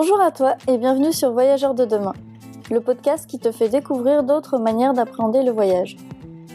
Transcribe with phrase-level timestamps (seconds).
[0.00, 2.12] Bonjour à toi et bienvenue sur Voyageurs de demain,
[2.70, 5.96] le podcast qui te fait découvrir d'autres manières d'appréhender le voyage.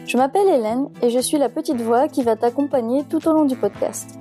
[0.06, 3.44] Je m'appelle Hélène et je suis la petite voix qui va t'accompagner tout au long
[3.44, 4.18] du podcast.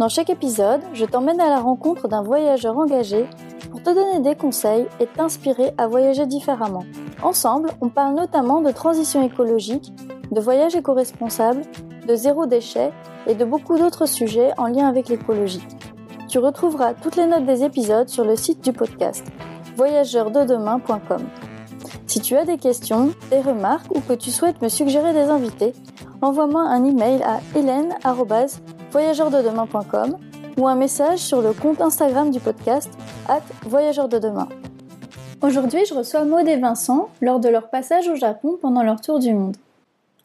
[0.00, 3.26] Dans chaque épisode, je t'emmène à la rencontre d'un voyageur engagé
[3.70, 6.84] pour te donner des conseils et t'inspirer à voyager différemment.
[7.22, 9.92] Ensemble, on parle notamment de transition écologique,
[10.32, 11.62] de voyage éco-responsable,
[12.08, 12.90] de zéro déchet
[13.28, 15.62] et de beaucoup d'autres sujets en lien avec l'écologie.
[16.34, 19.24] Tu retrouveras toutes les notes des épisodes sur le site du podcast
[19.76, 21.28] voyageurdedemain.com.
[22.08, 25.74] Si tu as des questions, des remarques ou que tu souhaites me suggérer des invités,
[26.22, 30.16] envoie-moi un email à hélène@voyageurdedemain.com
[30.58, 32.90] ou un message sur le compte Instagram du podcast
[33.28, 34.48] at Voyageurs de demain.
[35.40, 39.20] Aujourd'hui, je reçois Maud et Vincent lors de leur passage au Japon pendant leur tour
[39.20, 39.56] du monde.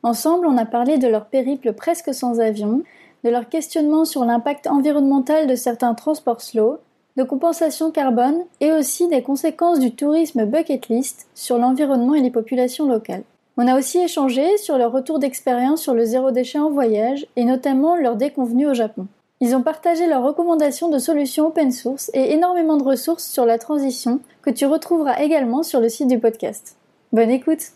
[0.02, 2.82] Ensemble, on a parlé de leur périple presque sans avion,
[3.24, 6.78] de leur questionnement sur l'impact environnemental de certains transports slow,
[7.18, 12.32] de compensation carbone et aussi des conséquences du tourisme bucket list sur l'environnement et les
[12.32, 13.24] populations locales.
[13.58, 17.44] On a aussi échangé sur leur retour d'expérience sur le zéro déchet en voyage et
[17.44, 19.08] notamment leur déconvenu au Japon.
[19.42, 23.58] Ils ont partagé leurs recommandations de solutions open source et énormément de ressources sur la
[23.58, 26.78] transition que tu retrouveras également sur le site du podcast.
[27.12, 27.72] Bonne écoute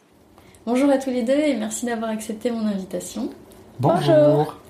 [0.66, 3.30] Bonjour à tous les deux et merci d'avoir accepté mon invitation.
[3.80, 4.63] Bonjour.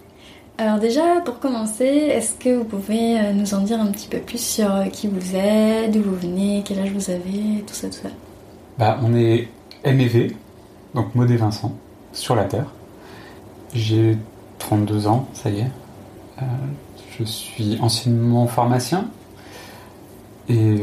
[0.60, 4.20] Alors déjà, pour commencer, est-ce que vous pouvez euh, nous en dire un petit peu
[4.20, 7.88] plus sur euh, qui vous êtes, d'où vous venez, quel âge vous avez, tout ça,
[7.88, 8.10] tout ça?
[8.78, 9.48] Bah, On est
[9.84, 10.36] MEV,
[10.94, 11.74] donc Maud Vincent,
[12.12, 12.68] sur la Terre.
[13.74, 14.16] J'ai
[14.60, 15.72] 32 ans, ça y est.
[16.40, 16.46] Euh,
[17.18, 19.10] je suis anciennement pharmacien
[20.50, 20.76] et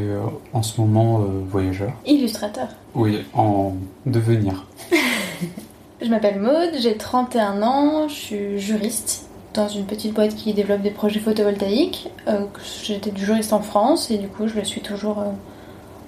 [0.52, 1.92] en ce moment voyageur.
[2.06, 3.74] Illustrateur Oui, en
[4.06, 4.64] devenir.
[6.02, 9.19] je m'appelle Maud, j'ai 31 ans, je suis juriste
[9.54, 12.08] dans une petite boîte qui développe des projets photovoltaïques.
[12.28, 12.44] Euh,
[12.82, 15.30] j'étais du juriste en France et du coup je le suis toujours euh,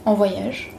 [0.04, 0.74] en voyage.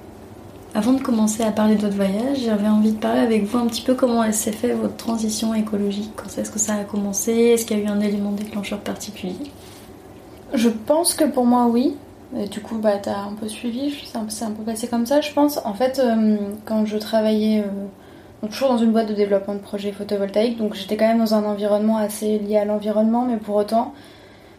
[0.75, 3.67] Avant de commencer à parler de votre voyage, j'avais envie de parler avec vous un
[3.67, 6.11] petit peu comment s'est fait votre transition écologique.
[6.15, 7.31] Quand est-ce que ça a commencé?
[7.31, 9.35] Est-ce qu'il y a eu un élément déclencheur particulier?
[10.53, 11.95] Je pense que pour moi oui.
[12.35, 15.31] Et du coup, bah, t'as un peu suivi, c'est un, peu passé comme ça, je
[15.31, 15.59] pense.
[15.65, 17.63] En fait, euh, quand je travaillais
[18.49, 21.43] toujours dans une boîte de développement de projets photovoltaïques, donc j'étais quand même dans un
[21.45, 23.93] environnement assez lié à l'environnement, mais pour autant,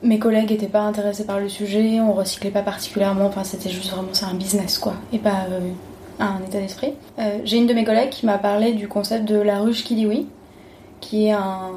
[0.03, 3.91] mes collègues n'étaient pas intéressés par le sujet, on recyclait pas particulièrement, enfin c'était juste
[3.91, 5.61] vraiment c'est un business quoi, et pas euh,
[6.21, 6.93] un état d'esprit.
[7.19, 10.27] Euh, j'ai une de mes collègues qui m'a parlé du concept de la ruche Kiliwi,
[11.01, 11.71] qui est un.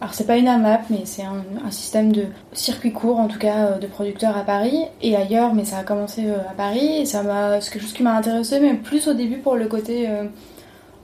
[0.00, 3.66] Alors c'est pas une AMAP, mais c'est un, système de circuit court, en tout cas
[3.66, 7.22] euh, de producteurs à Paris et ailleurs, mais ça a commencé à Paris et ça
[7.22, 7.60] m'a.
[7.60, 10.08] C'est quelque chose qui m'a intéressé, mais plus au début pour le côté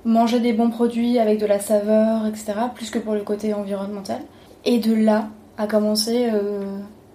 [0.06, 4.20] manger des bons produits avec de la saveur, etc., plus que pour le côté environnemental.
[4.64, 5.28] Et de là
[5.58, 6.30] a commencé.
[6.32, 6.64] Euh,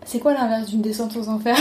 [0.04, 1.58] c'est quoi l'inverse d'une descente aux enfers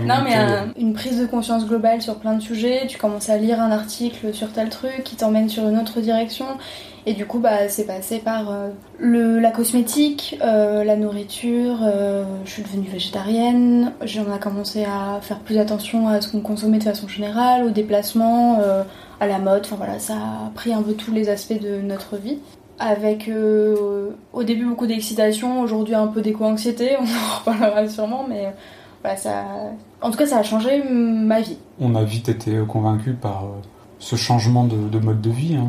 [0.00, 0.34] Non, mais
[0.78, 2.86] une prise de conscience globale sur plein de sujets.
[2.88, 6.46] Tu commences à lire un article sur tel truc qui t'emmène sur une autre direction.
[7.06, 11.78] Et du coup, bah, c'est passé par euh, le, la cosmétique, euh, la nourriture.
[12.44, 13.92] je suis devenue végétarienne.
[14.02, 17.70] J'en ai commencé à faire plus attention à ce qu'on consommait de façon générale, aux
[17.70, 18.60] déplacements
[19.24, 19.62] à la mode.
[19.64, 22.38] Enfin voilà, ça a pris un peu tous les aspects de notre vie.
[22.78, 28.52] Avec euh, au début beaucoup d'excitation, aujourd'hui un peu d'éco-anxiété, on en reparlera sûrement, mais
[29.02, 29.44] voilà, ça.
[30.00, 31.58] En tout cas, ça a changé ma vie.
[31.80, 33.48] On a vite été convaincus par euh,
[33.98, 35.56] ce changement de, mode de vie.
[35.56, 35.68] Hein.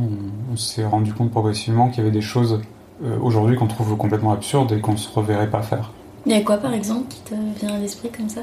[0.51, 2.61] On, s'est rendu compte progressivement qu'il y avait des choses
[3.03, 5.91] euh, aujourd'hui qu'on trouve complètement absurdes et qu'on ne se reverrait pas faire.
[6.25, 8.41] Il y a quoi par exemple qui te vient à l'esprit comme ça?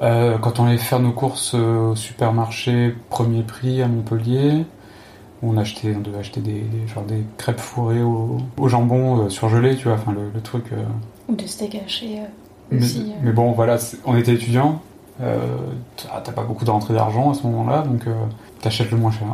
[0.00, 4.64] Euh, quand on allait faire nos courses au supermarché premier prix à Montpellier,
[5.42, 8.38] on achetait, on devait acheter des, genre des crêpes fourrées au,
[8.68, 10.66] jambon euh, surgelé, tu vois, enfin le, truc.
[10.72, 10.82] Euh.
[11.28, 12.20] Ou de steak haché
[12.72, 13.12] aussi.
[13.22, 13.76] Mais, bon, voilà,
[14.06, 14.80] on était étudiants,
[15.18, 18.06] t'as pas beaucoup de rentrée d'argent à ce moment-là, donc
[18.60, 19.26] t'achètes le moins cher.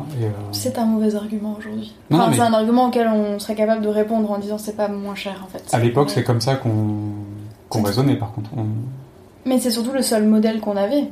[0.52, 1.94] C'est un mauvais argument aujourd'hui.
[2.10, 5.14] Enfin, c'est un argument auquel on serait capable de répondre en disant c'est pas moins
[5.14, 5.62] cher en fait.
[5.72, 8.50] À l'époque, c'est comme ça qu'on raisonnait par contre.
[9.44, 11.08] Mais c'est surtout le seul modèle qu'on avait.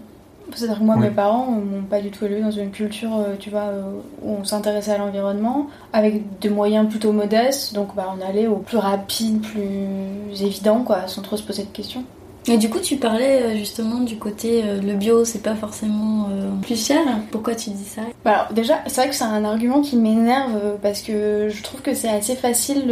[0.54, 3.50] C'est-à-dire que moi, mes parents m'ont pas du tout élevé dans une culture, euh, tu
[3.50, 3.82] vois, euh,
[4.22, 7.74] où on s'intéressait à l'environnement, avec des moyens plutôt modestes.
[7.74, 11.68] Donc, bah, on allait au plus rapide, plus évident, quoi, sans trop se poser de
[11.68, 12.04] questions.
[12.48, 16.28] Et du coup, tu parlais euh, justement du côté le bio, c'est pas forcément
[16.62, 17.02] plus cher.
[17.30, 18.02] Pourquoi tu dis ça?
[18.24, 21.82] Bah alors, Déjà, c'est vrai que c'est un argument qui m'énerve parce que je trouve
[21.82, 22.86] que c'est assez facile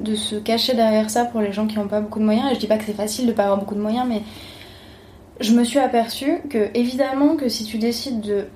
[0.00, 2.50] de, se cacher derrière ça pour les gens qui n'ont pas beaucoup de moyens.
[2.50, 4.22] Et je dis pas que c'est facile de pas avoir beaucoup de moyens, mais
[5.40, 8.46] je me suis aperçue que, évidemment, que si tu décides de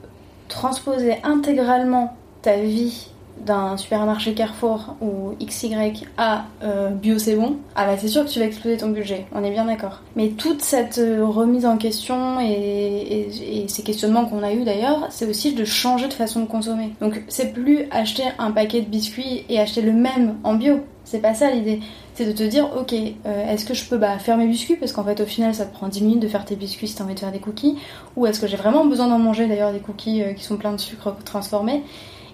[0.48, 3.08] transposer intégralement ta vie
[3.44, 5.74] d'un supermarché Carrefour ou XY
[6.16, 9.26] à euh, bio c'est bon, ah bah c'est sûr que tu vas exploser ton budget,
[9.32, 10.02] on est bien d'accord.
[10.16, 15.26] Mais toute cette euh, remise en question et, ces questionnements qu'on a eu d'ailleurs, c'est
[15.26, 16.92] aussi de changer de façon de consommer.
[17.00, 20.80] Donc c'est plus acheter un paquet de biscuits et acheter le même en bio.
[21.04, 21.80] C'est pas ça l'idée.
[22.14, 24.76] C'est de te dire, ok, euh, est-ce que je peux bah, faire mes biscuits?
[24.76, 26.96] Parce qu'en fait, au final, ça te prend 10 minutes de faire tes biscuits si
[26.96, 27.76] t'as envie de faire des cookies.
[28.16, 30.80] Ou est-ce que j'ai vraiment besoin d'en manger d'ailleurs des cookies qui sont pleins de
[30.80, 31.82] sucre transformé?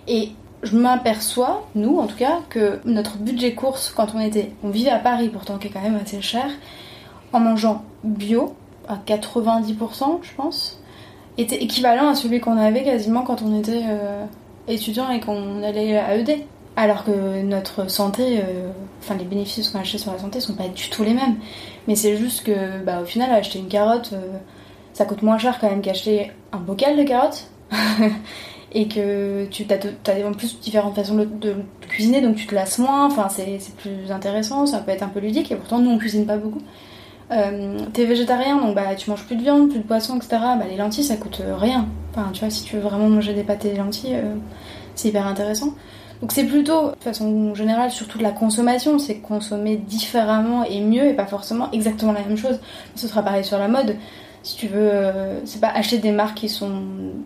[0.08, 0.30] Et
[0.62, 4.90] je m'aperçois, nous en tout cas, que notre budget course quand on était, on vivait
[4.90, 6.46] à Paris pourtant qui est quand même assez cher,
[7.32, 8.54] en mangeant bio
[8.88, 10.80] à 90% je pense,
[11.38, 14.24] était équivalent à celui qu'on avait quasiment quand on était euh,
[14.68, 16.44] étudiant et qu'on allait à ED.
[16.74, 18.70] Alors que notre santé, euh,
[19.00, 21.36] enfin les bénéfices qu'on achète sur la santé sont pas du tout les mêmes.
[21.86, 24.38] Mais c'est juste que, bah, au final, acheter une carotte, euh,
[24.94, 27.48] ça coûte moins cher quand même qu'acheter un bocal de carottes.
[28.74, 31.54] et que tu as, en plus différentes façons de,
[31.88, 35.20] cuisiner, donc tu te lasses moins, enfin c'est plus intéressant, ça peut être un peu
[35.20, 36.62] ludique, et pourtant nous on cuisine pas beaucoup.
[37.30, 40.28] Euh, T'es végétarien, donc bah tu manges plus de viande, plus de poisson, etc.
[40.58, 41.86] Bah, les lentilles ça coûte rien.
[42.10, 44.34] Enfin tu vois, si tu veux vraiment manger des pâtes et des lentilles, euh,
[44.94, 45.74] c'est hyper intéressant.
[46.22, 51.04] Donc c'est plutôt, de façon générale, surtout de la consommation, c'est consommer différemment et mieux
[51.04, 52.60] et pas forcément exactement la même chose.
[52.94, 53.96] Ce sera pareil sur la mode
[54.42, 56.72] si tu veux, euh, c'est pas acheter des marques qui sont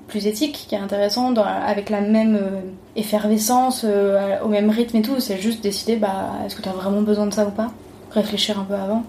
[0.07, 2.61] plus éthiques, qui est intéressant, avec la même euh,
[2.95, 5.19] effervescence, euh, au même rythme et tout.
[5.19, 7.71] C'est juste décider, bah, est-ce que tu as vraiment besoin de ça ou pas?
[8.11, 9.03] Réfléchir un peu avant.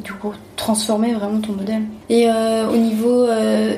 [0.00, 1.82] Et du coup, transformer vraiment ton modèle.
[2.08, 3.26] Et au niveau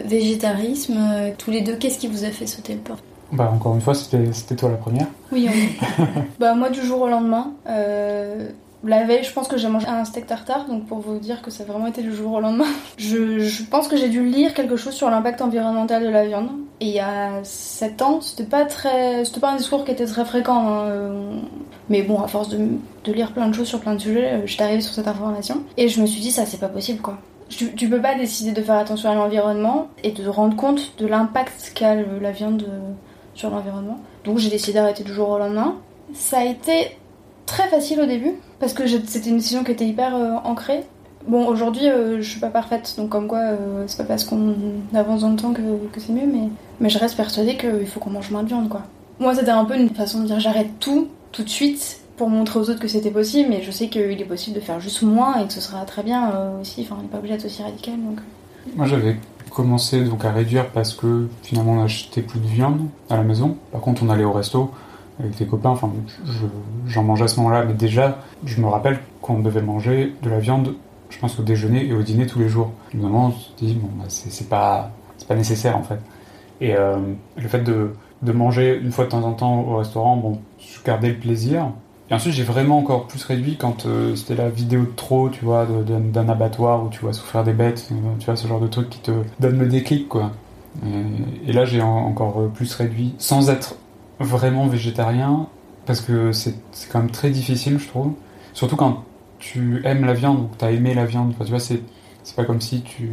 [0.04, 0.96] végétarisme,
[1.38, 2.96] tous les deux, qu'est-ce qui vous a fait sauter le pas?
[3.32, 5.08] Bah encore une fois, c'était toi la première.
[5.32, 5.48] Oui,
[6.38, 7.52] bah moi du jour au lendemain,
[8.86, 11.50] la veille, je pense que j'ai mangé un steak tartare, donc pour vous dire que
[11.50, 12.66] ça a vraiment été du jour au lendemain.
[12.98, 16.48] Je, pense que j'ai dû lire quelque chose sur l'impact environnemental de la viande.
[16.80, 20.06] Et il y a 7 ans, c'était pas très, c'était pas un discours qui était
[20.06, 20.68] très fréquent.
[20.68, 21.38] Hein, euh.
[21.88, 24.64] Mais bon, à force de, lire plein de choses sur plein de sujets, euh, j'étais
[24.64, 25.62] arrivée sur cette information.
[25.76, 27.18] Et je me suis dit, ça c'est pas possible quoi.
[27.48, 30.94] Tu, tu, peux pas décider de faire attention à l'environnement et de te rendre compte
[30.98, 32.92] de l'impact qu'a la viande euh,
[33.34, 34.00] sur l'environnement.
[34.24, 35.76] Donc j'ai décidé d'arrêter du jour au lendemain.
[36.14, 36.96] Ça a été
[37.46, 38.34] très facile au début
[38.64, 40.84] parce que c'était une décision qui était hyper euh, ancrée.
[41.28, 44.54] Bon, aujourd'hui, euh, je suis pas parfaite, donc comme quoi, euh, c'est pas parce qu'on
[44.94, 45.60] avance dans le temps que,
[45.98, 46.30] c'est mieux,
[46.80, 48.82] mais, je reste persuadée qu'il faut qu'on mange moins de viande, quoi.
[49.20, 52.58] Moi, c'était un peu une façon de dire j'arrête tout, tout de suite, pour montrer
[52.58, 55.40] aux autres que c'était possible, mais je sais qu'il est possible de faire juste moins
[55.40, 56.82] et que ce sera très bien aussi.
[56.82, 58.18] Enfin, on n'est pas obligé d'être aussi radical, donc.
[58.76, 59.16] Moi, j'avais
[59.50, 63.56] commencé donc à réduire parce que finalement on achetait plus de viande à la maison.
[63.72, 64.72] Par contre, on allait au resto
[65.18, 65.70] avec des copains.
[65.70, 65.90] Enfin,
[66.86, 70.38] j'en mangeais à ce moment-là, mais déjà, je me rappelle qu'on devait manger de la
[70.38, 70.74] viande,
[71.10, 72.72] je pense au déjeuner et au dîner tous les jours.
[72.92, 74.90] Évidemment, on se dit, bon, bah, c'est pas,
[75.28, 75.98] pas nécessaire en fait.
[76.60, 76.96] Et euh,
[77.36, 77.92] le fait de,
[78.32, 81.70] manger une fois de temps en temps au restaurant, bon, je gardais le plaisir.
[82.10, 85.44] Et ensuite, j'ai vraiment encore plus réduit quand euh, c'était la vidéo de trop, tu
[85.44, 88.66] vois, d'un abattoir où tu vois souffrir des bêtes, euh, tu vois, ce genre de
[88.66, 89.10] truc qui te
[89.40, 90.32] donne le déclic, quoi.
[91.46, 93.76] Et là, j'ai encore plus réduit, sans être
[94.20, 95.48] vraiment végétarien
[95.86, 96.54] parce que c'est
[96.90, 98.12] quand même très difficile, je trouve.
[98.52, 99.04] Surtout quand
[99.38, 101.30] tu aimes la viande ou que tu as aimé la viande.
[101.34, 101.82] Enfin, tu vois, c'est
[102.36, 103.10] pas comme si tu,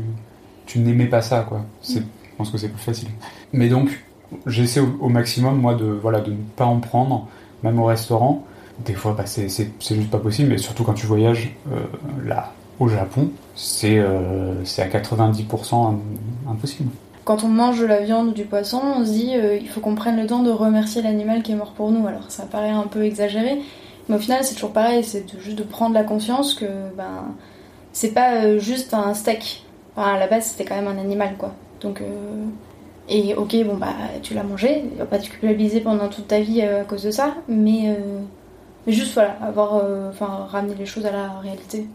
[0.65, 1.65] tu n'aimais pas ça, quoi.
[1.87, 1.99] Je
[2.37, 3.09] pense que c'est plus facile.
[3.51, 4.03] Mais donc,
[4.45, 7.27] j'essaie au, maximum, moi, de, voilà, de ne pas en prendre,
[7.63, 8.45] même au restaurant.
[8.85, 11.81] Des fois, bah, c'est juste pas possible, mais surtout quand tu voyages euh,
[12.25, 15.97] là, au Japon, c'est euh, à 90%
[16.49, 16.89] impossible
[17.31, 19.79] quand on mange de la viande ou du poisson, on se dit euh, il faut
[19.79, 22.05] qu'on prenne le temps de remercier l'animal qui est mort pour nous.
[22.05, 23.61] Alors ça paraît un peu exagéré,
[24.09, 26.65] mais au final c'est toujours pareil, c'est juste de prendre la conscience que
[26.97, 27.33] ben
[27.93, 29.63] c'est pas euh, juste un steak.
[29.95, 31.53] Enfin, à la base c'était quand même un animal quoi.
[31.79, 32.43] Donc euh,
[33.07, 36.41] et ok bon bah tu l'as mangé, il va pas te culpabiliser pendant toute ta
[36.41, 37.97] vie à cause de ça, mais
[38.85, 41.87] mais juste voilà avoir enfin ramener les choses à la réalité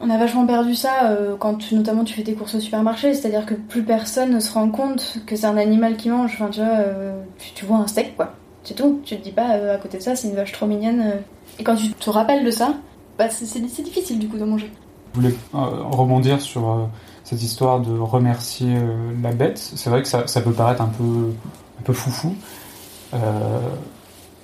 [0.00, 3.46] on a vachement perdu ça euh, quand notamment tu fais des courses au supermarché, c'est-à-dire
[3.46, 6.32] que plus personne ne se rend compte que c'est un animal qui mange.
[6.34, 7.22] Enfin, tu vois, euh,
[7.54, 8.34] tu, vois un steak, quoi.
[8.64, 9.00] C'est tout.
[9.04, 11.20] Tu te dis pas euh, à côté de ça, c'est une vache trop mignonne.
[11.58, 12.74] Et quand tu te rappelles de ça,
[13.18, 14.70] bah, c'est difficile du coup de manger.
[15.14, 16.88] Je voulais rebondir sur
[17.22, 18.74] cette histoire de remercier
[19.22, 19.58] la bête.
[19.58, 21.30] C'est vrai que ça, peut paraître un peu,
[21.78, 22.34] un peu foufou,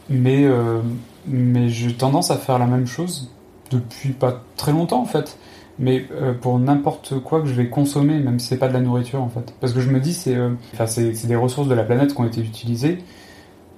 [0.09, 0.47] mais,
[1.27, 3.29] mais j'ai tendance à faire la même chose
[3.71, 5.39] depuis pas très longtemps en fait
[5.81, 8.81] mais euh, pour n'importe quoi que je vais consommer, même si c'est pas de la
[8.81, 9.55] nourriture en fait.
[9.61, 10.51] Parce que je me dis, c'est euh,
[11.25, 13.03] des ressources de la planète qui ont été utilisées,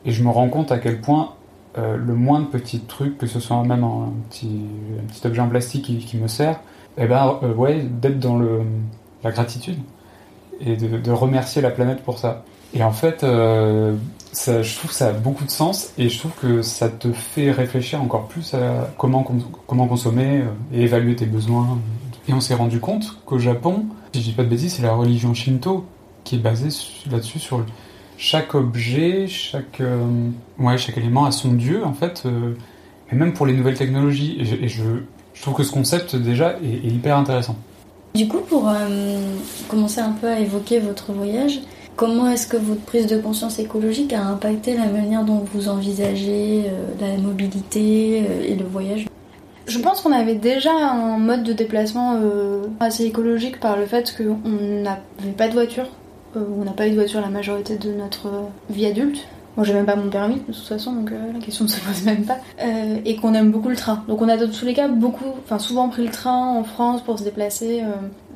[0.05, 1.35] et je me rends compte à quel point
[1.79, 4.63] euh, le moindre petit truc, que ce soit même un, petit,
[5.25, 6.61] objet en plastique qui, me sert,
[6.99, 8.63] eh ben ouais, d'être dans le,
[9.23, 9.79] la gratitude
[10.61, 12.45] et de, de, remercier la planète pour ça.
[12.75, 13.25] Et en fait,
[14.35, 17.51] je trouve que ça a beaucoup de sens et je trouve que ça te fait
[17.51, 19.27] réfléchir encore plus à comment,
[19.67, 21.79] comment consommer euh, et évaluer tes besoins.
[22.29, 24.95] Et on s'est rendu compte qu'au Japon, si je dis pas de bêtises, c'est la
[24.95, 25.85] religion Shinto
[26.25, 26.69] qui est basée
[27.11, 27.65] là-dessus sur
[28.17, 32.55] chaque objet, chaque, euh, ouais, chaque élément a son dieu en fait, euh,
[33.11, 34.39] et même pour les nouvelles technologies.
[34.41, 34.83] Et je,
[35.41, 37.57] trouve que ce concept déjà est, hyper intéressant.
[38.15, 38.71] Du coup, pour
[39.69, 41.61] commencer un peu à évoquer votre voyage,
[41.97, 46.65] Comment est-ce que votre prise de conscience écologique a impacté la manière dont vous envisagez
[46.67, 49.07] euh, la mobilité euh, et le voyage?
[49.67, 54.17] Je pense qu'on avait déjà un mode de déplacement euh, assez écologique par le fait
[54.17, 55.87] qu'on n'avait pas de voiture,
[56.35, 58.29] on n'a pas eu de voiture la majorité de notre
[58.71, 59.27] vie adulte.
[59.57, 62.05] Moi, j'ai même pas mon permis de toute façon, donc la question ne se pose
[62.05, 62.39] même pas.
[63.05, 64.03] et qu'on aime beaucoup le train.
[64.09, 67.03] Donc, on a dans tous les cas beaucoup, enfin souvent pris le train en France
[67.03, 67.83] pour se déplacer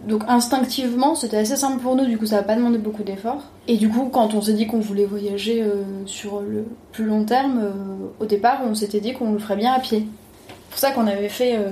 [0.07, 3.43] donc instinctivement, c'était assez simple pour nous, du coup ça n'a pas demandé beaucoup d'efforts.
[3.67, 7.25] Et du coup, quand on s'est dit qu'on voulait voyager euh, sur le plus long
[7.25, 7.73] terme, euh,
[8.21, 10.07] au départ, on s'était dit qu'on le ferait bien à pied.
[10.49, 11.71] C'est pour ça qu'on avait fait euh,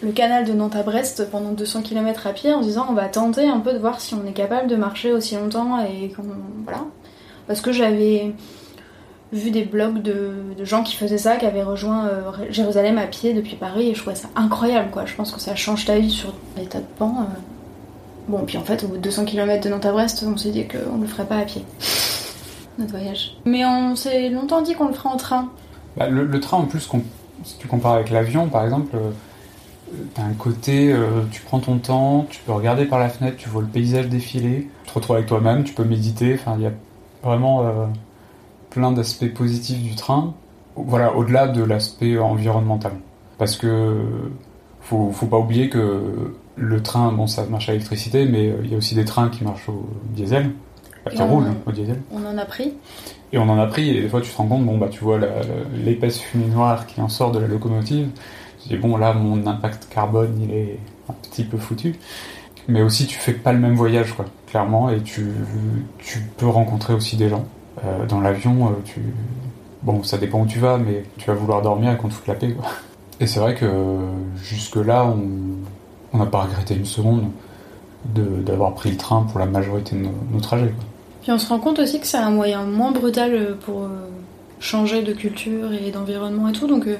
[0.00, 3.08] le canal de Nantes à Brest pendant 200 km à pied en disant on va
[3.08, 6.12] tenter un peu de voir si on est capable de marcher aussi longtemps et.
[6.62, 6.84] Voilà.
[7.48, 8.32] Parce que j'avais
[9.32, 12.10] vu des blogs de, gens qui faisaient ça, qui avaient rejoint
[12.50, 15.04] Jérusalem à pied depuis Paris et je trouvais ça incroyable quoi.
[15.04, 17.28] Je pense que ça change ta vie sur des tas de pans.
[18.28, 20.50] Bon, puis en fait, au bout de 200 km de Nantes à Brest, on s'est
[20.50, 21.64] dit qu'on le ferait pas à pied.
[22.78, 23.36] Notre voyage.
[23.44, 25.48] Mais on s'est longtemps dit qu'on le ferait en train.
[25.96, 26.88] Bah, le, train, en plus,
[27.44, 29.10] si tu compares avec l'avion, par exemple, euh,
[30.14, 33.48] t'as un côté, euh, tu prends ton temps, tu peux regarder par la fenêtre, tu
[33.48, 36.34] vois le paysage défiler, tu te retrouves avec toi-même, tu peux méditer.
[36.34, 36.72] Enfin, il y a
[37.22, 37.86] vraiment euh,
[38.70, 40.34] plein d'aspects positifs du train.
[40.74, 42.92] Voilà, au-delà de l'aspect environnemental.
[43.38, 43.96] Parce que
[44.82, 48.70] faut, faut pas oublier que le train, bon, ça marche à l'électricité, mais euh, il
[48.70, 50.50] y a aussi des trains qui marchent au diesel,
[51.14, 52.00] qui roulent au diesel.
[52.12, 52.72] On en a pris.
[53.32, 55.04] Et on en a pris, et des fois tu te rends compte, bon, bah, tu
[55.04, 55.18] vois
[55.84, 58.08] l'épaisse fumée noire qui en sort de la locomotive.
[58.62, 61.96] Tu dis, bon, là, mon impact carbone, il est un petit peu foutu.
[62.68, 65.26] Mais aussi, tu fais pas le même voyage, quoi, clairement, et tu,
[65.98, 67.44] tu peux rencontrer aussi des gens.
[67.84, 69.00] Euh, dans l'avion, euh, tu.
[69.82, 72.26] Bon, ça dépend où tu vas, mais tu vas vouloir dormir et qu'on te foute
[72.26, 72.66] la paix, quoi.
[73.20, 73.66] Et c'est vrai que
[74.36, 75.65] jusque-là, on
[76.16, 77.24] on n'a pas regretté une seconde
[78.14, 80.72] d'avoir pris le train pour la majorité de nos, trajets.
[81.22, 83.88] Puis on se rend compte aussi que c'est un moyen moins brutal pour euh,
[84.60, 86.96] changer de culture et d'environnement et tout, donc euh,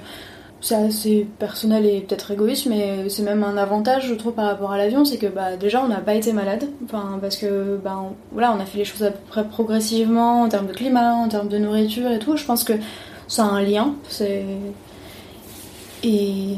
[0.60, 4.72] c'est assez personnel et peut-être égoïste, mais c'est même un avantage, je trouve, par rapport
[4.72, 6.64] à l'avion, c'est que bah, déjà on n'a pas été malade,
[7.20, 10.66] parce que bah, voilà, on a fait les choses à peu près progressivement en termes
[10.66, 12.36] de climat, en termes de nourriture et tout.
[12.36, 12.72] Je pense que
[13.28, 13.94] ça a un lien.
[16.02, 16.56] Et,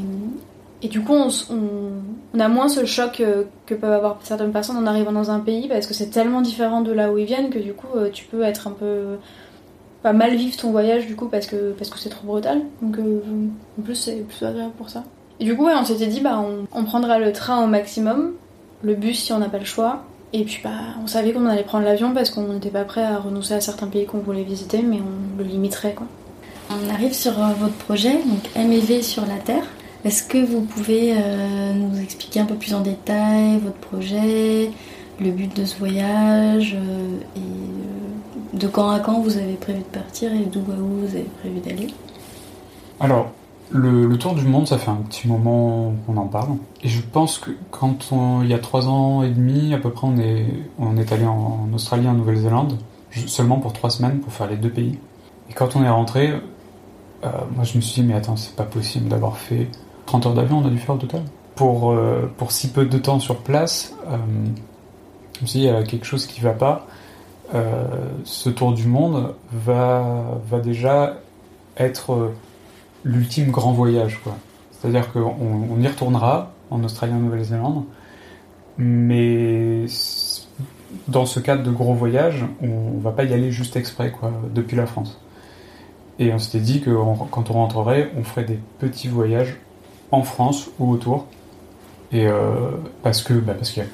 [0.81, 4.85] et du coup, on, a moins ce choc euh, que peuvent avoir certaines personnes en
[4.85, 7.59] arrivant dans un pays parce que c'est tellement différent de là où ils viennent que
[7.59, 9.17] du coup, euh, tu peux être un peu.
[10.03, 12.61] pas mal vivre ton voyage du coup parce que parce que c'est trop brutal.
[12.81, 13.21] Donc euh,
[13.77, 15.03] en plus, c'est plus agréable pour ça.
[15.41, 16.41] Et du coup, ouais, on s'était dit, bah,
[16.73, 18.33] on, prendra le train au maximum,
[18.81, 20.03] le bus si on n'a pas le choix.
[20.31, 20.69] Et puis, bah,
[21.03, 23.87] on savait qu'on allait prendre l'avion parce qu'on n'était pas prêt à renoncer à certains
[23.87, 26.07] pays qu'on voulait visiter, mais on le limiterait quoi.
[26.69, 29.63] On arrive sur votre projet, donc MEV sur la Terre.
[30.05, 34.71] Est-ce que vous pouvez euh, nous expliquer un peu plus en détail votre projet,
[35.19, 39.79] le but de ce voyage euh, et euh, de quand à quand vous avez prévu
[39.79, 41.87] de partir et d'où à où vous avez prévu d'aller?
[43.01, 43.31] Alors,
[43.71, 46.55] le, tour du monde, ça fait un petit moment qu'on en parle.
[46.81, 50.07] Et je pense que quand il y a trois ans et demi, à peu près,
[50.07, 50.45] on est,
[50.79, 52.77] on est allé en, Australie, en Nouvelle-Zélande,
[53.27, 54.97] seulement pour trois semaines pour faire les deux pays.
[55.49, 56.33] Et quand on est rentré,
[57.21, 59.67] moi je me suis dit, mais attends, c'est pas possible d'avoir fait
[60.09, 61.21] 30 heures d'avion on a dû faire au total.
[61.55, 64.17] Pour, euh, pour si peu de temps sur place, euh,
[65.45, 66.87] je il y a quelque chose qui va pas.
[67.53, 67.83] Euh,
[68.23, 71.17] ce tour du monde va, va déjà
[71.77, 72.31] être
[73.03, 74.19] l'ultime grand voyage.
[74.71, 75.35] C'est-à-dire qu'on
[75.69, 77.83] on y retournera en Australie en Nouvelle-Zélande,
[78.79, 79.85] mais
[81.07, 84.75] dans ce cadre de gros voyage, on, va pas y aller juste exprès quoi, depuis
[84.75, 85.21] la France.
[86.17, 86.89] Et on s'était dit que
[87.29, 89.57] quand on rentrerait, on ferait des petits voyages
[90.11, 91.25] en France ou autour.
[92.11, 92.71] Et euh,
[93.03, 93.89] parce que bah, parce qu'il y a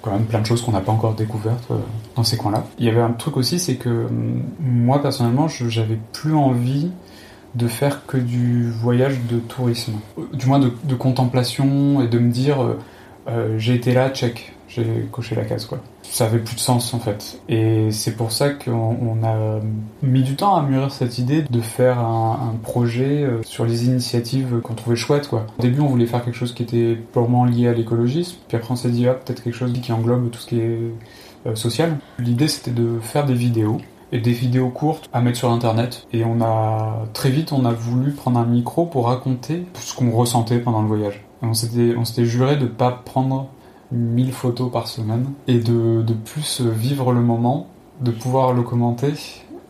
[0.00, 1.76] quand même plein de choses qu'on n'a pas encore découvertes euh,
[2.16, 2.64] dans ces coins-là.
[2.78, 6.90] Il y avait un truc aussi, c'est que hum, moi personnellement, j'avais plus envie
[7.54, 9.94] de faire que du voyage de tourisme,
[10.32, 12.56] du moins de, contemplation et de me dire
[13.28, 15.78] euh, j'ai été là, check, j'ai coché la case quoi
[16.12, 17.40] ça avait plus de sens en fait.
[17.48, 19.60] Et c'est pour ça qu'on a
[20.02, 24.60] mis du temps à mûrir cette idée de faire un, projet euh, sur les initiatives
[24.62, 25.46] qu'on trouvait chouettes quoi.
[25.58, 28.72] Au début on voulait faire quelque chose qui était purement lié à l'écologisme, puis après
[28.72, 30.78] on s'est dit ah, peut-être quelque chose qui englobe tout ce qui est
[31.46, 31.96] euh, social.
[32.18, 33.78] L'idée c'était de faire des vidéos
[34.12, 36.06] et des vidéos courtes à mettre sur internet.
[36.12, 40.10] Et on a très vite on a voulu prendre un micro pour raconter ce qu'on
[40.10, 41.24] ressentait pendant le voyage.
[41.40, 43.48] On s'était juré de pas prendre
[43.92, 47.68] 1000 photos par semaine et de, de plus vivre le moment,
[48.00, 49.12] de pouvoir le commenter.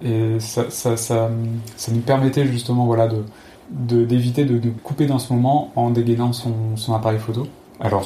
[0.05, 1.31] Et ça, ça, ça,
[1.77, 3.25] ça nous permettait justement voilà, de,
[3.71, 7.47] de- d'éviter de, de couper dans ce moment en dégainant son, son appareil photo.
[7.81, 8.05] Alors,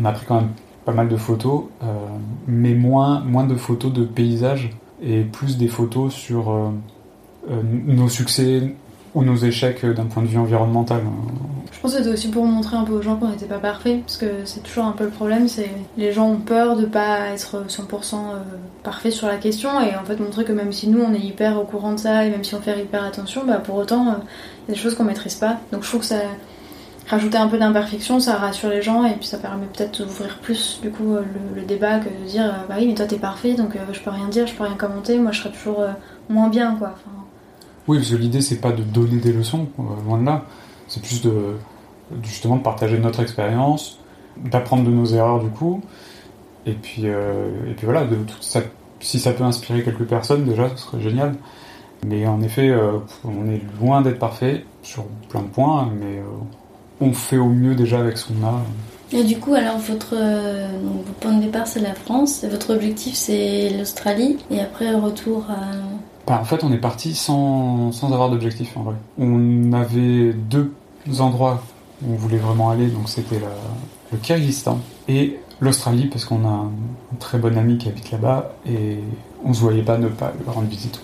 [0.00, 0.50] on a pris quand même
[0.84, 1.86] pas mal de photos, euh,
[2.46, 4.70] mais moins, moins de photos de paysages
[5.02, 6.70] et plus des photos sur euh,
[7.50, 8.74] euh, nos succès
[9.14, 11.02] ou nos échecs d'un point de vue environnemental.
[11.78, 14.00] Je pense que c'était aussi pour montrer un peu aux gens qu'on n'était pas parfait,
[14.04, 17.28] parce que c'est toujours un peu le problème, c'est les gens ont peur de pas
[17.28, 18.38] être 100% euh,
[18.82, 21.56] parfait sur la question, et en fait montrer que même si nous on est hyper
[21.56, 24.12] au courant de ça, et même si on fait hyper attention, bah pour autant euh,
[24.66, 25.58] il y a des choses qu'on maîtrise pas.
[25.70, 26.16] Donc je trouve que ça
[27.06, 30.80] rajouter un peu d'imperfection, ça rassure les gens, et puis ça permet peut-être d'ouvrir plus
[30.82, 31.22] du coup euh,
[31.54, 34.26] le, débat que de dire bah oui mais toi t'es parfait, donc je peux rien
[34.26, 35.84] dire, je peux rien commenter, moi je serais toujours
[36.28, 36.96] moins bien quoi.
[37.88, 40.44] Oui, parce que l'idée c'est pas de donner des leçons, euh, loin de là.
[40.88, 41.32] C'est plus de
[42.22, 43.98] justement de partager notre expérience,
[44.36, 45.80] d'apprendre de nos erreurs du coup,
[46.66, 48.06] et puis euh, et puis voilà.
[49.00, 51.34] Si ça peut inspirer quelques personnes déjà, ce serait génial.
[52.06, 56.20] Mais en effet, euh, on est loin d'être parfait sur plein de points, mais
[57.00, 58.60] on fait au mieux déjà avec ce qu'on a.
[59.12, 63.70] Et du coup, alors, votre, votre point de départ, c'est la France, votre objectif, c'est
[63.70, 65.62] l'Australie, et après, retour à...
[66.28, 68.94] Bah, en fait, on est parti sans, sans avoir d'objectif en vrai.
[69.18, 70.74] On avait deux
[71.20, 71.62] endroits
[72.02, 73.40] où on voulait vraiment aller, donc c'était
[74.12, 76.70] le Kyrgyzstan et l'Australie, parce qu'on a un,
[77.18, 78.98] très bon ami qui habite là-bas et
[79.42, 81.00] on se voyait pas ne pas rendre visite.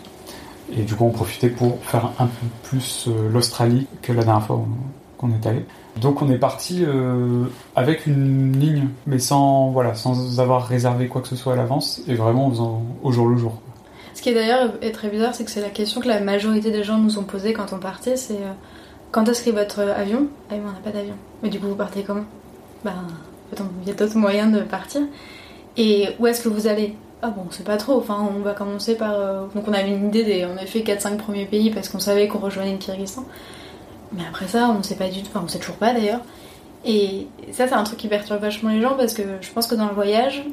[0.77, 4.45] Et du coup, on profitait pour faire un peu plus euh, l'Australie que la dernière
[4.45, 4.63] fois
[5.17, 5.65] qu'on est allé.
[6.01, 11.23] Donc, on est parti euh, avec une ligne, mais sans voilà, sans avoir réservé quoi
[11.23, 13.55] que ce soit à l'avance et vraiment en faisant au jour le jour.
[14.15, 16.71] Ce qui est d'ailleurs est très bizarre, c'est que c'est la question que la majorité
[16.71, 18.53] des gens nous ont posée quand on partait, c'est euh,
[19.11, 21.15] quand est-ce qu'est votre avion Ah oui, mais on n'a pas d'avion.
[21.43, 22.25] Mais du coup, vous partez comment?
[22.85, 22.93] Ben,
[23.83, 25.03] il y a d'autres moyens de partir.
[25.77, 26.95] Et où est-ce que vous allez?
[27.23, 27.99] Ah bon, c'est pas trop.
[27.99, 29.15] Enfin, on va commencer par.
[29.15, 31.99] euh, Donc, on avait une idée des, on a fait 4-5 premiers pays parce qu'on
[32.01, 33.25] savait qu'on rejoignait le Kyrgyzstan.
[34.13, 35.29] Mais après ça, on ne sait pas du tout.
[35.31, 36.21] Enfin, on sait toujours pas d'ailleurs.
[36.85, 39.75] Et ça, c'est un truc qui perturbe vachement les gens parce que je pense que
[39.75, 40.45] dans le voyage,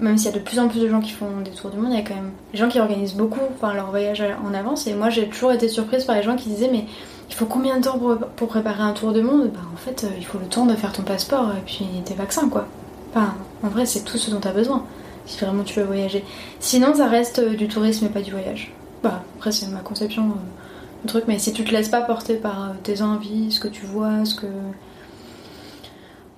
[0.00, 1.78] même s'il y a de plus en plus de gens qui font des tours du
[1.78, 4.52] monde, il y a quand même des gens qui organisent beaucoup enfin, leur voyage en
[4.54, 4.86] avance.
[4.86, 6.84] Et moi, j'ai toujours été surprise par les gens qui disaient Mais
[7.28, 9.50] il faut combien de temps pour, pour préparer un tour du monde?
[9.52, 12.14] Bah, en fait, euh, il faut le temps de faire ton passeport et puis tes
[12.14, 12.66] vaccins, quoi.
[13.14, 14.84] Enfin, en vrai, c'est tout ce dont tu as besoin
[15.26, 16.24] si vraiment tu veux voyager.
[16.60, 18.72] Sinon, ça reste euh, du tourisme et pas du voyage.
[19.02, 22.34] Bah, après, c'est ma conception euh, du truc, mais si tu te laisses pas porter
[22.34, 24.46] par tes envies, ce que tu vois, ce que.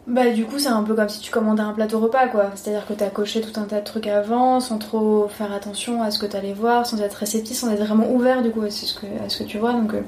[0.09, 2.51] Bah du coup c'est un peu comme si tu commandais un plateau repas quoi.
[2.55, 6.11] C'est-à-dire que t'as coché tout un tas de trucs avant sans trop faire attention à
[6.13, 8.95] ce que t'allais voir, sans être réceptif, sans être vraiment ouvert du coup à ce
[8.95, 9.73] que, à ce que tu vois.
[9.73, 10.03] Donc euh,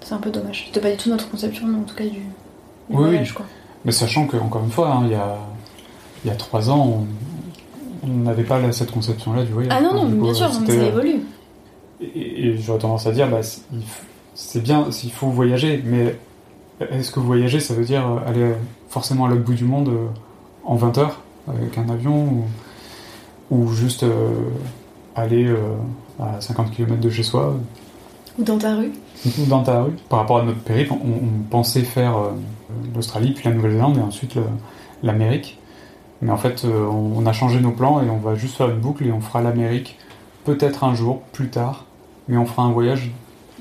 [0.00, 0.64] c'est un peu dommage.
[0.68, 2.20] C'était pas du tout notre conception en tout cas du, du
[2.88, 3.34] Oui, voyage oui.
[3.34, 3.46] quoi.
[3.84, 5.36] Mais sachant que, encore une fois, hein, il, y a,
[6.24, 7.04] y a trois ans,
[8.02, 9.72] on- n'avait pas cette conception-là du voyage.
[9.76, 11.20] Ah non non coup, bien sûr, mais ça évolue.
[12.00, 13.40] Et, et j'aurais tendance à dire, bah,
[14.34, 16.16] c'est bien s'il faut voyager, mais
[16.80, 18.54] est-ce que voyager, ça veut dire euh, aller
[18.88, 20.06] forcément à l'autre bout du monde euh,
[20.64, 22.44] en 20 heures avec un avion
[23.50, 24.30] ou, ou juste euh,
[25.16, 25.56] aller euh,
[26.20, 27.54] à 50 km de chez soi?
[28.38, 28.92] Ou dans ta rue?
[29.26, 32.30] ou dans ta rue Par rapport à notre périple, on, on pensait faire euh,
[32.94, 34.36] l'Australie, puis la Nouvelle-Zélande et ensuite
[35.02, 35.58] l'Amérique.
[36.20, 38.78] Mais en fait, on, on a changé nos plans et on va juste faire une
[38.78, 39.98] boucle et on fera l'Amérique
[40.44, 41.84] peut-être un jour, plus tard,
[42.26, 43.10] mais on fera un voyage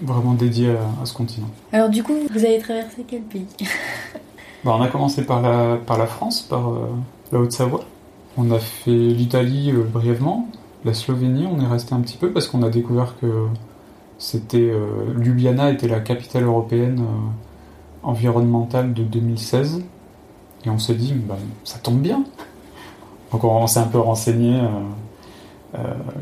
[0.01, 1.49] vraiment dédié à, à ce continent.
[1.71, 3.47] Alors du coup, vous avez traversé quel pays?
[4.63, 6.89] Bah, on a commencé par la, par la France, par euh,
[7.31, 7.85] la Haute-Savoie.
[8.37, 10.49] On a fait l'Italie euh, brièvement,
[10.83, 13.45] la Slovénie, on est resté un petit peu parce qu'on a découvert que
[14.17, 17.01] c'était euh, Ljubljana était la capitale européenne
[18.03, 19.83] environnementale de 2016
[20.65, 22.25] et on s'est dit bah, ça tombe bien.
[23.31, 24.59] Donc on, on s'est un peu renseigné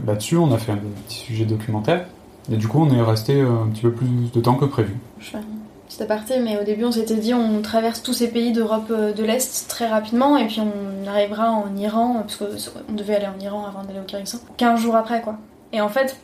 [0.05, 2.05] là-dessus, on a fait un petit sujet documentaire
[2.51, 4.95] et du coup on est resté un petit peu plus de temps que prévu.
[5.19, 5.43] Je fais un
[5.88, 9.13] petit aparté, mais au début on s'était dit on traverse tous ces pays d'Europe euh,
[9.13, 13.39] de l'Est très rapidement et puis on arrivera en Iran, parce qu'on devait aller en
[13.39, 15.38] Iran avant d'aller au Kyrgyzstan, 15 jours après quoi.
[15.73, 16.17] Et en fait,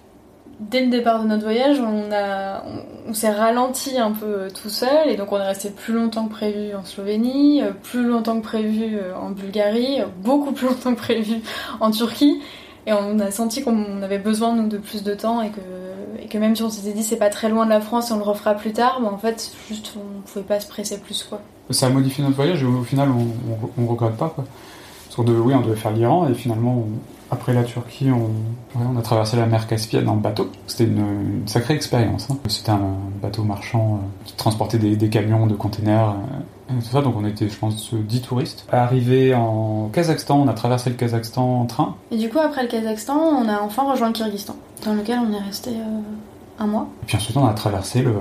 [0.60, 2.10] dès le départ de notre voyage, on,
[3.10, 6.28] on, s'est ralenti un peu euh, tout seul et donc on est resté plus longtemps
[6.28, 11.00] que prévu en Slovénie, euh, plus longtemps que prévu en Bulgarie, beaucoup plus longtemps que
[11.00, 11.42] prévu
[11.80, 12.42] en Turquie.
[12.88, 15.60] Et on a senti qu'on avait besoin nous de plus de temps et que,
[16.20, 18.14] et que même si on s'était dit c'est pas très loin de la France et
[18.14, 21.24] on le refera plus tard, bah en fait juste on pouvait pas se presser plus
[21.24, 21.42] quoi.
[21.70, 24.46] Ça a modifié notre voyage et au final on, on, on regrette pas quoi.
[25.18, 26.86] On devait, oui, on devait faire l'Iran et finalement,
[27.30, 28.30] après la Turquie, on,
[28.80, 30.50] on, a traversé la mer Caspienne en bateau.
[30.68, 32.28] C'était une, sacrée expérience.
[32.30, 32.38] Hein.
[32.48, 36.12] C'était un bateau marchand euh, qui transportait des, des, camions de containers.
[36.12, 38.66] Euh, et tout ça, donc on était, je pense, 10 touristes.
[38.72, 41.96] Arrivé en Kazakhstan, on a traversé le Kazakhstan en train.
[42.12, 45.34] Et du coup, après le Kazakhstan, on a enfin rejoint le Kyrgyzstan, dans lequel on
[45.34, 46.00] est resté euh,
[46.60, 46.88] un mois.
[47.04, 48.14] Et puis ensuite, on a traversé le,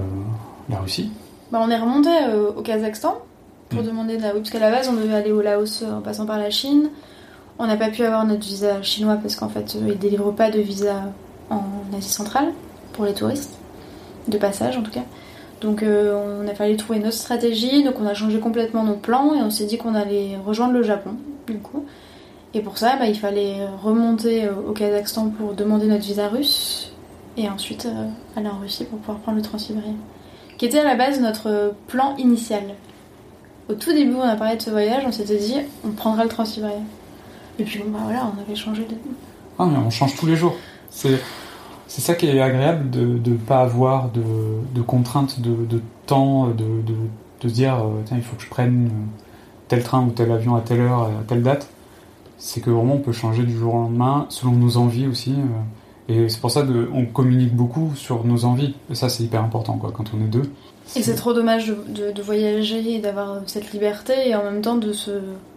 [0.69, 1.11] la Russie.
[1.53, 3.19] Bah, on est remonté euh, au Kazakhstan
[3.69, 3.87] pour mmh.
[3.87, 4.29] demander de la...
[4.29, 6.91] Oui, parce qu'à la base, on devait aller au Laos en passant par la Chine.
[7.59, 10.51] On n'a pas pu avoir notre visa chinois parce qu'en fait, ils ne délivrent pas
[10.51, 11.13] de visa
[11.51, 11.63] en
[11.97, 12.53] Asie centrale
[12.93, 13.59] pour les touristes,
[14.29, 15.05] de passage en tout cas.
[15.61, 19.35] Donc euh, on a fallu trouver notre stratégie, donc on a changé complètement nos plans
[19.35, 21.11] et on s'est dit qu'on allait rejoindre le Japon
[21.47, 21.85] du coup.
[22.55, 26.93] Et pour ça, bah, il fallait remonter euh, au Kazakhstan pour demander notre visa russe
[27.37, 27.87] et ensuite
[28.37, 29.95] aller en Russie pour pouvoir prendre le Transsibérien
[30.61, 32.63] qui était à la base notre plan initial.
[33.71, 36.29] Au tout début, on a parlé de ce voyage, on s'était dit, on prendra le
[36.29, 36.83] Transsibérien.
[37.59, 38.95] Et puis, bon, bah voilà, on avait changé de.
[39.59, 40.55] Ah, mais on change tous les jours.
[40.91, 41.19] C'est.
[41.87, 46.95] C'est ça qui est agréable de ne pas avoir de, contraintes de, temps, de, de,
[47.41, 48.91] de, dire euh, tiens, il faut que je prenne
[49.67, 51.69] tel train ou tel avion à telle heure, à telle date.
[52.41, 55.33] C'est que vraiment on peut changer du jour au lendemain, selon nos envies aussi.
[55.33, 56.13] Euh.
[56.13, 58.75] Et c'est pour ça qu'on communique beaucoup sur nos envies.
[58.91, 60.51] Et ça, c'est hyper important quoi, quand on est deux.
[60.97, 64.75] Et c'est trop dommage de, de, voyager et d'avoir cette liberté et en même temps
[64.75, 65.13] de se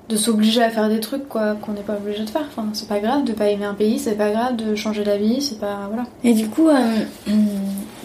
[0.09, 2.45] de s'obliger à faire des trucs quoi qu'on n'est pas obligé de faire.
[2.47, 5.41] Enfin, c'est pas grave de pas aimer un pays, c'est pas grave de changer d'avis,
[5.41, 6.03] c'est pas voilà.
[6.23, 6.75] Et du coup, euh,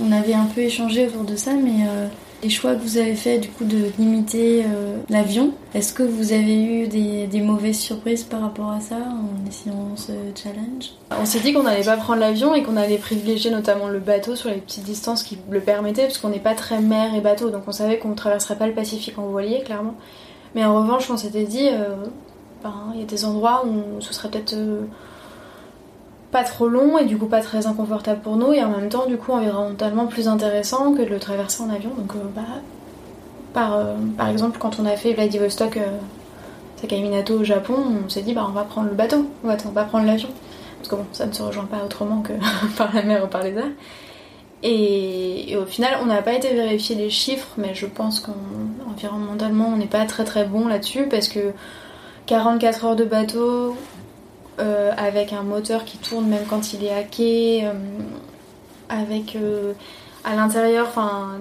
[0.01, 2.07] on avait un peu échangé autour de ça, mais euh,
[2.43, 6.33] les choix que vous avez fait du coup de limiter euh, l'avion, est-ce que vous
[6.33, 10.93] avez eu des, mauvaises surprises par rapport à ça en essayant ce challenge?
[11.11, 14.37] On s'est dit qu'on n'allait pas prendre l'avion et qu'on allait privilégier notamment le bateau
[14.37, 17.51] sur les petites distances qui le permettaient parce qu'on n'est pas très mer et bateau
[17.51, 19.95] donc on savait qu'on ne traverserait pas le Pacifique en voilier clairement.
[20.55, 21.97] Mais en revanche on s'était dit euh,
[22.63, 24.83] ben, il y a des endroits où ce serait peut-être euh,
[26.31, 29.07] pas trop long et du coup pas très inconfortable pour nous et en même temps
[29.07, 31.91] du coup environnementalement plus intéressant que de le traverser en avion.
[31.97, 32.43] Donc euh, bah,
[33.53, 38.35] par, euh, par exemple quand on a fait Vladivostok euh, au Japon, on s'est dit
[38.35, 40.29] bah on va prendre le bateau, on va, on va prendre l'avion.
[40.79, 42.33] Parce que bon, ça ne se rejoint pas autrement que
[42.77, 43.73] par la mer ou par les airs.
[44.63, 49.77] Et, au final, on n'a pas été vérifier les chiffres, mais je pense qu'environnementalement, on
[49.77, 51.53] n'est pas très très bon là-dessus parce que
[52.27, 53.77] 44 heures de bateau,
[54.61, 57.73] euh, avec un moteur qui tourne même quand il est hacké, euh,
[58.89, 59.73] avec euh,
[60.25, 61.39] à l'intérieur, enfin,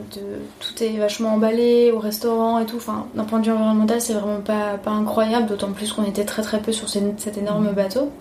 [0.60, 2.78] tout est vachement emballé au restaurant et tout.
[2.78, 6.26] Enfin, d'un point de vue environnemental, c'est vraiment pas, pas incroyable, d'autant plus qu'on était
[6.26, 8.12] très très peu sur cet énorme bateau.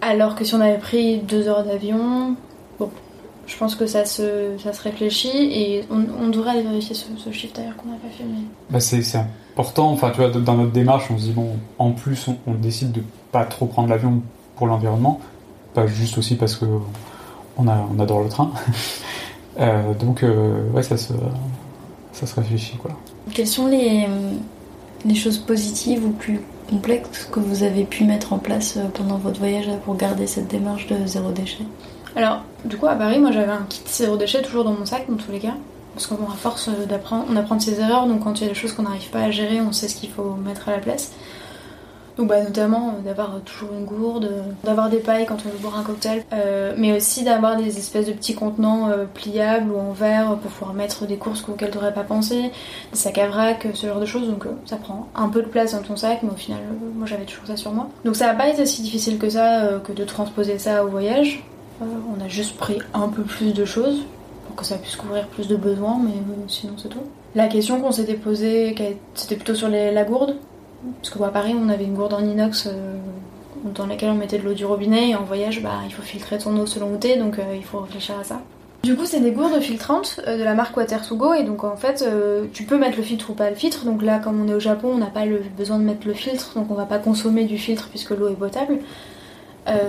[0.00, 2.34] Alors que si on avait pris deux heures d'avion,
[2.80, 2.90] bon,
[3.46, 7.54] je pense que ça se, ça se réfléchit et on, devrait aller vérifier ce, chiffre
[7.54, 8.24] d'ailleurs qu'on n'a pas fait.
[8.70, 9.18] Bah c'est
[9.54, 12.54] important, enfin tu vois, dans notre démarche, on se dit bon, en plus on, on
[12.54, 13.02] décide de
[13.34, 14.22] pas trop prendre l'avion
[14.54, 15.20] pour l'environnement,
[15.74, 16.66] pas juste aussi parce que
[17.58, 18.50] on, a, on adore le train.
[19.60, 21.12] Euh, donc euh, ouais, ça se,
[22.12, 22.90] ça se réfléchit quoi.
[23.32, 24.08] Quelles sont les,
[25.04, 29.16] les choses positives ou plus complexes que vous avez pu mettre en place euh, pendant
[29.16, 31.62] votre voyage pour garder cette démarche de zéro déchet?
[32.16, 35.04] Alors, du coup, à Paris, moi j'avais un kit zéro déchet toujours dans mon sac,
[35.08, 35.54] dans tous les cas.
[35.94, 38.58] Parce qu'à force d'apprendre, on apprend de ses erreurs, donc quand il y a des
[38.58, 41.12] choses qu'on n'arrive pas à gérer, on sait ce qu'il faut mettre à la place.
[42.16, 45.58] Donc bah, notamment euh, d'avoir toujours une gourde, euh, d'avoir des pailles quand on veut
[45.58, 49.92] boire un cocktail, euh, mais aussi d'avoir des espèces de petits contenants pliables ou en
[49.92, 52.50] verre pour pouvoir mettre des courses auxquelles tu n'aurais pas pensé,
[52.92, 54.28] des sacs à vrac, ce genre de choses.
[54.28, 56.60] Donc ça prend un peu de place dans ton sac, mais au final,
[56.94, 57.88] moi j'avais toujours ça sur moi.
[58.04, 61.42] Donc ça n'a pas été si difficile que ça que de transposer ça au voyage.
[61.80, 64.04] on a juste pris un peu plus de choses
[64.46, 66.12] pour que ça puisse couvrir plus de besoins, mais
[66.48, 67.02] sinon c'est tout.
[67.34, 68.76] La question qu'on s'était posée,
[69.14, 70.36] c'était plutôt sur la gourde.
[71.00, 72.96] Parce que à Paris, on avait une gourde en inox euh,
[73.74, 76.38] dans laquelle on mettait de l'eau du robinet et en voyage, bah, il faut filtrer
[76.38, 78.40] ton eau selon où t'es, donc euh, il faut réfléchir à ça.
[78.82, 82.04] Du coup, c'est des gourdes filtrantes euh, de la marque Watersugo et donc en fait,
[82.52, 83.84] tu peux mettre le filtre ou pas le filtre.
[83.84, 86.14] Donc là, comme on est au Japon, on n'a pas le besoin de mettre le
[86.14, 88.78] filtre, donc on va pas consommer du filtre puisque l'eau est potable.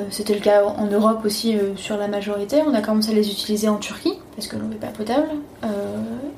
[0.09, 2.63] C'était le cas en Europe aussi sur la majorité.
[2.65, 5.29] On a commencé à les utiliser en Turquie parce que l'eau n'est pas potable.
[5.63, 5.67] Euh,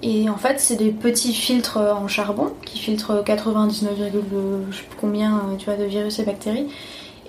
[0.01, 4.97] et en fait, c'est des petits filtres en charbon qui filtrent 99, je sais plus
[4.99, 6.67] combien tu vois, de virus et bactéries.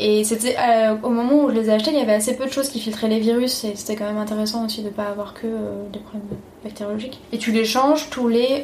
[0.00, 0.56] Et c'était
[1.02, 2.78] au moment où je les ai achetés, il y avait assez peu de choses qui
[2.78, 5.48] filtraient les virus et c'était quand même intéressant aussi de ne pas avoir que
[5.92, 6.22] des problèmes
[6.62, 7.20] bactériologiques.
[7.32, 8.62] Et tu les changes tous les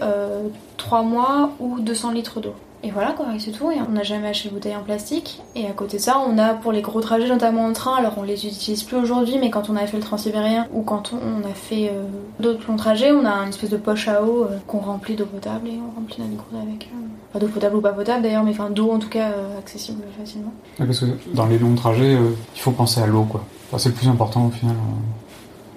[0.77, 2.55] 3 mois ou 200 litres d'eau.
[2.85, 3.65] Et voilà quoi, et c'est tout.
[3.65, 5.41] On n'a jamais acheté de bouteilles en plastique.
[5.57, 8.13] Et à côté de ça, on a pour les gros trajets, notamment en train, alors
[8.19, 11.49] on les utilise plus aujourd'hui, mais quand on a fait le transsibérien ou quand on
[11.49, 12.05] a fait euh,
[12.41, 15.25] d'autres longs trajets, on a une espèce de poche à eau euh, qu'on remplit d'eau
[15.25, 16.91] potable et on remplit notre gourde avec.
[16.93, 20.03] Euh, pas d'eau potable ou pas potable d'ailleurs, mais enfin d'eau en tout cas accessible
[20.21, 20.53] facilement.
[20.77, 22.17] parce que dans les longs trajets,
[22.55, 23.45] il faut penser à l'eau quoi.
[23.79, 24.77] c'est le plus important au final.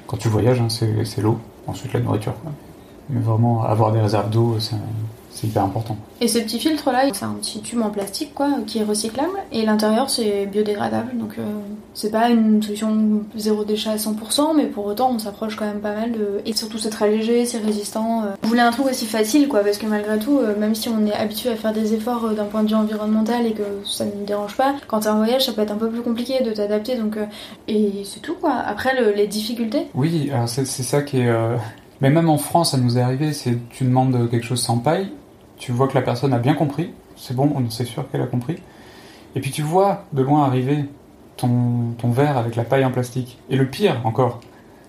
[0.05, 2.33] quand tu voyages, hein, c'est l'eau, ensuite la nourriture.
[2.45, 2.51] Mais
[3.09, 4.57] vraiment, avoir des réserves d'eau,
[5.37, 5.97] c'est hyper important.
[6.19, 9.37] Et ce petit filtre là, c'est un petit tube en plastique quoi, qui est recyclable
[9.51, 11.43] et l'intérieur c'est biodégradable donc euh,
[11.93, 15.79] c'est pas une solution zéro déchet à 100% mais pour autant on s'approche quand même
[15.79, 16.41] pas mal de.
[16.45, 18.23] Et surtout c'est très léger, c'est résistant.
[18.23, 18.25] Euh.
[18.41, 21.05] Vous voulez un truc aussi facile quoi parce que malgré tout, euh, même si on
[21.05, 24.11] est habitué à faire des efforts d'un point de vue environnemental et que ça ne
[24.11, 26.51] nous dérange pas, quand t'es en voyage ça peut être un peu plus compliqué de
[26.51, 27.17] t'adapter donc.
[27.67, 28.53] Et c'est tout quoi.
[28.53, 29.87] Après les difficultés.
[29.93, 31.31] Oui, c'est ça qui est.
[32.01, 35.11] Mais même en France, ça nous est arrivé, c'est tu demandes quelque chose sans paille,
[35.57, 38.27] tu vois que la personne a bien compris, c'est bon, on sait sûr qu'elle a
[38.27, 38.57] compris.
[39.35, 40.85] Et puis tu vois de loin arriver
[41.37, 43.37] ton, verre avec la paille en plastique.
[43.49, 44.39] Et le pire encore,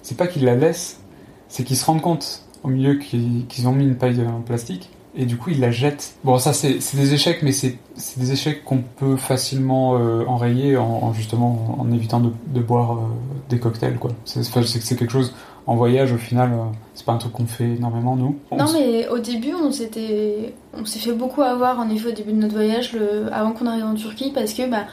[0.03, 1.01] c'est pas qu'ils la laissent,
[1.49, 5.27] c'est qu'ils se rendent compte au milieu qu'ils ont mis une paille en plastique et
[5.27, 6.15] du coup ils la jettent.
[6.25, 7.79] Bon, ça c'est des échecs, mais c'est
[8.17, 13.01] des échecs qu'on peut facilement euh, enrayer en, justement en évitant de, boire euh,
[13.49, 13.99] des cocktails.
[14.25, 15.35] C'est quelque chose
[15.69, 18.39] en voyage, au final, euh, c'est pas un truc qu'on fait énormément, nous.
[18.57, 22.33] non, mais au début, on s'était, on s'est fait beaucoup avoir, en effet, au début
[22.33, 23.31] de notre voyage, le...
[23.35, 24.85] avant qu'on arrive en Turquie, parce que, bah,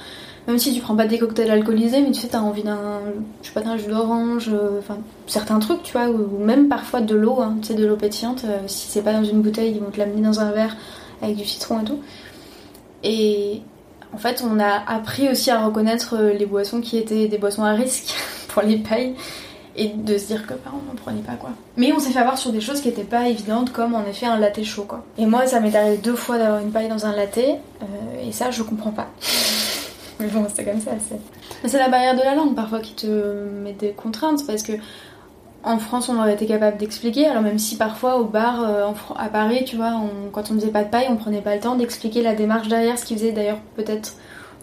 [0.48, 3.00] même si tu prends pas des cocktails alcoolisés, mais tu sais, t'as envie d'un,
[3.42, 7.00] je sais pas, d'un jus d'orange, euh, enfin, certains trucs, tu vois, ou, même parfois
[7.00, 9.72] de l'eau, hein, tu sais, de l'eau pétillante, euh, si c'est pas dans une bouteille,
[9.76, 10.76] ils vont te l'amener dans un verre
[11.22, 12.00] avec du citron et tout.
[13.02, 13.62] Et
[14.14, 17.72] en fait, on a appris aussi à reconnaître les boissons qui étaient des boissons à
[17.72, 18.14] risque
[18.50, 19.16] pour les pailles
[19.78, 21.52] et de se dire que bah, on n'en prenait pas quoi.
[21.78, 24.26] Mais on s'est fait avoir sur des choses qui étaient pas évidentes comme en effet
[24.26, 25.04] un latte chaud quoi.
[25.18, 28.32] Et moi ça m'est arrivé deux fois d'avoir une paille dans un latte euh, et
[28.32, 29.08] ça je comprends pas.
[30.20, 30.92] Mais bon c'est comme ça.
[31.66, 33.08] C'est la barrière de la langue parfois qui te
[33.64, 34.74] met des contraintes parce que
[35.64, 39.28] en France on aurait été capable d'expliquer alors même si parfois au bar euh, à
[39.30, 39.94] Paris tu vois
[40.32, 42.98] quand on faisait pas de paille on prenait pas le temps d'expliquer la démarche derrière
[43.00, 44.14] ce qui faisait d'ailleurs peut-être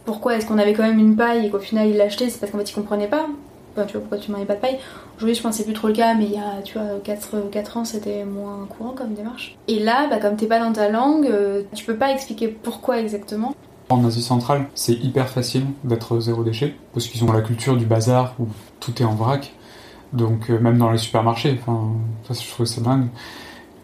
[0.04, 2.52] pourquoi est-ce qu'on avait quand même une paille et qu'au final il l'achetait c'est parce
[2.52, 3.26] qu'en fait il comprenait pas
[3.74, 4.78] tu vois, pourquoi tu mariais pas de paille?
[5.16, 6.98] Aujourd'hui, je pense que c'est plus trop le cas, mais il y a, tu vois,
[7.02, 9.56] 4, 4 ans, c'était moins courant comme démarche.
[9.68, 12.98] Et là, bah, comme t'es pas dans ta langue, euh, tu peux pas expliquer pourquoi
[13.00, 13.54] exactement.
[13.88, 17.84] En Asie centrale, c'est hyper facile d'être zéro déchet, parce qu'ils ont la culture du
[17.84, 18.46] bazar où
[18.80, 19.52] tout est en vrac.
[20.12, 21.92] Donc, euh, même dans les supermarchés, enfin,
[22.28, 23.08] ça, je trouve c'est dingue.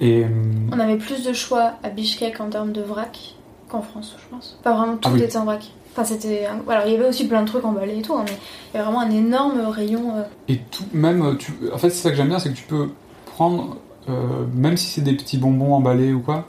[0.00, 0.28] Et, euh,
[0.72, 3.34] On avait plus de choix à Bishkek en termes de vrac
[3.68, 4.58] qu'en France, je pense.
[4.62, 5.70] Pas vraiment tout ah était en vrac.
[5.98, 6.46] Enfin, c'était.
[6.46, 8.36] Alors, il y avait aussi plein de trucs emballés et tout, hein, mais
[8.72, 10.12] il y a vraiment un énorme rayon.
[10.16, 10.22] Euh.
[10.46, 11.36] Et tout, même.
[11.38, 11.52] Tu...
[11.72, 12.90] En fait, c'est ça que j'aime bien, c'est que tu peux
[13.26, 16.46] prendre, euh, même si c'est des petits bonbons emballés ou quoi,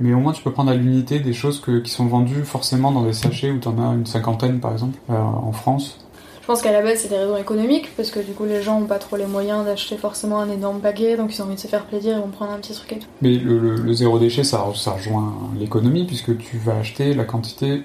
[0.00, 2.92] mais au moins tu peux prendre à l'unité des choses que, qui sont vendues forcément
[2.92, 5.98] dans des sachets où tu en as une cinquantaine par exemple, euh, en France.
[6.42, 8.80] Je pense qu'à la base c'est des raisons économiques parce que du coup les gens
[8.80, 11.60] ont pas trop les moyens d'acheter forcément un énorme paquet donc ils ont envie de
[11.60, 13.08] se faire plaisir et vont prendre un petit truc et tout.
[13.22, 17.82] Mais le, zéro déchet ça, ça rejoint l'économie puisque tu vas acheter la quantité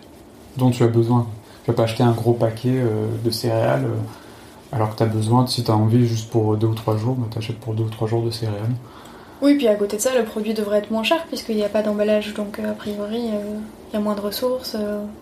[0.57, 1.27] dont tu as besoin.
[1.63, 5.07] Tu vas pas acheter un gros paquet euh, de céréales euh, alors que tu as
[5.07, 7.73] besoin, si tu as envie juste pour deux ou trois jours, bah, tu achètes pour
[7.73, 8.75] deux ou trois jours de céréales.
[9.41, 11.69] Oui, puis à côté de ça, le produit devrait être moins cher puisqu'il n'y a
[11.69, 14.77] pas d'emballage, donc euh, a priori, il y a moins de ressources,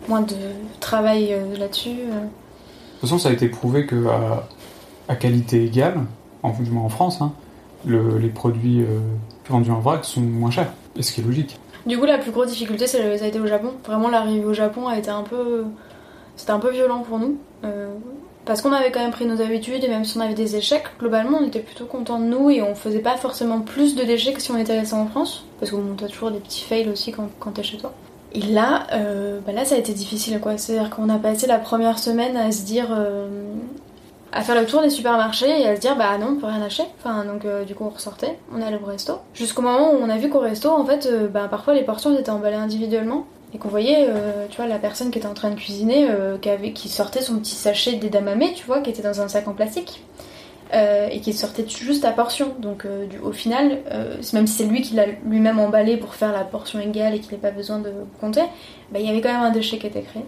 [0.07, 0.35] moins de
[0.79, 1.89] travail là-dessus.
[1.89, 4.05] De toute façon, ça a été prouvé que
[5.07, 6.01] à, qualité égale,
[6.43, 7.31] en, du moins en France, hein,
[7.85, 8.85] les produits
[9.49, 11.57] vendus en vrac sont moins chers, et ce qui est logique.
[11.85, 13.73] Du coup, la plus grosse difficulté, ça a été au Japon.
[13.85, 15.65] Vraiment, l'arrivée au Japon a été un peu.
[16.35, 17.37] C'était un peu violent pour nous.
[17.63, 17.87] Euh,
[18.45, 20.85] parce qu'on avait quand même pris nos habitudes et même si on avait des échecs,
[20.99, 24.33] globalement, on était plutôt contents de nous et on faisait pas forcément plus de déchets
[24.33, 25.45] que si on était resté en France.
[25.59, 27.93] Parce qu'on a toujours des petits fails aussi quand, quand t'es chez toi.
[28.33, 30.57] Et là, euh, bah là, ça a été difficile quoi.
[30.57, 32.87] C'est-à-dire qu'on a passé la première semaine à se dire.
[32.91, 33.27] Euh,
[34.31, 36.61] à faire le tour des supermarchés et à se dire bah non on peut rien
[36.61, 36.83] acheter.
[36.99, 39.19] Enfin donc euh, du coup on ressortait on allait au resto.
[39.33, 42.17] Jusqu'au moment où on a vu qu'au resto en fait euh, bah, parfois les portions
[42.17, 43.25] étaient emballées individuellement.
[43.51, 46.07] Et qu'on voyait euh, tu vois la personne qui était en train de cuisiner
[46.39, 49.47] qui, avait, qui sortait son petit sachet d'edamame tu vois qui était dans un sac
[49.47, 50.03] en plastique
[50.71, 52.53] et qui sortait juste à portion.
[52.59, 53.79] Donc du, au final
[54.33, 57.31] même si c'est lui qui l'a lui-même emballé pour faire la portion égale et qu'il
[57.31, 58.43] n'ait pas besoin de compter
[58.91, 60.23] bah, il y avait quand même un déchet qui était créé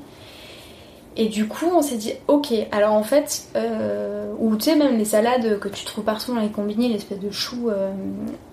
[1.17, 4.97] et du coup, on s'est dit, ok, alors en fait, euh, ou tu sais, même
[4.97, 7.91] les salades que tu trouves partout dans les combinés, l'espèce de choux, euh,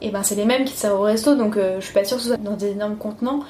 [0.03, 2.17] et ben c'est les mêmes qui servent au resto, donc euh, je suis pas sûre
[2.17, 3.41] que ce soit dans des énormes contenants.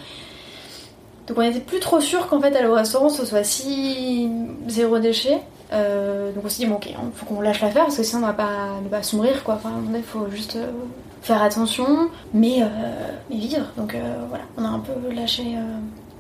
[1.27, 4.31] Donc on était plus trop sûr qu'en fait, aller au restaurant, ce soit si
[4.67, 5.41] zéro déchet.
[5.73, 8.35] donc on s'est dit, bon, ok, faut qu'on lâche l'affaire parce que sinon on va
[8.35, 9.55] pas, on va sombrer quoi.
[9.55, 10.59] Enfin, il faut juste
[11.23, 12.63] faire attention, mais,
[13.31, 13.67] mais vivre.
[13.77, 13.95] Donc
[14.29, 15.45] voilà, on a un peu lâché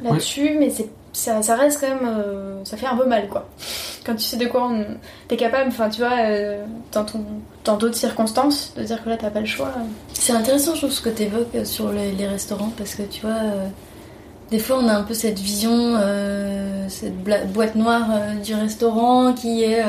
[0.03, 2.07] là-dessus, mais c'est ça, reste quand même.
[2.07, 3.48] Euh, ça fait un peu mal, quoi.
[4.04, 4.85] Quand tu sais de quoi on...
[5.26, 7.04] t'es capable, enfin, tu vois, euh, dans,
[7.64, 9.72] dans d'autres circonstances, de dire que là, t'as pas le choix.
[10.14, 13.66] C'est intéressant, je trouve, ce que t'évoques sur les, restaurants, parce que tu vois, euh,
[14.50, 15.98] des fois, on a un peu cette vision,
[16.88, 17.16] cette
[17.52, 18.09] boîte noire
[18.42, 19.83] du restaurant qui est,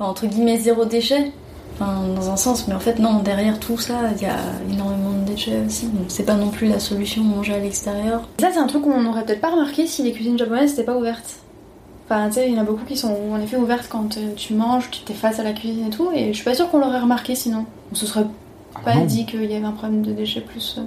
[0.00, 1.32] entre guillemets, zéro déchet.
[1.78, 4.38] Enfin, dans un sens, mais en fait, non, derrière tout ça, il y a
[4.72, 5.86] énormément de déchets aussi.
[5.86, 8.22] Donc, c'est pas non plus la solution manger à l'extérieur.
[8.40, 10.96] Ça, c'est un truc qu'on n'aurait peut-être pas remarqué si les cuisines japonaises n'étaient pas
[10.96, 11.36] ouvertes.
[12.08, 14.32] Enfin, tu sais, il y en a beaucoup qui sont en effet ouvertes quand euh,
[14.36, 16.70] tu manges, tu t'es face à la cuisine et tout, et je suis pas sûre
[16.70, 17.66] qu'on l'aurait remarqué sinon.
[17.92, 18.26] On se serait
[18.76, 20.76] ah pas dit qu'il y avait un problème de déchets plus.
[20.78, 20.82] Euh.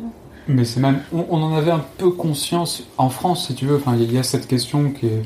[0.47, 1.01] Mais c'est même.
[1.11, 3.75] On, en avait un peu conscience en France, si tu veux.
[3.75, 5.21] Enfin, il y a cette question qui est.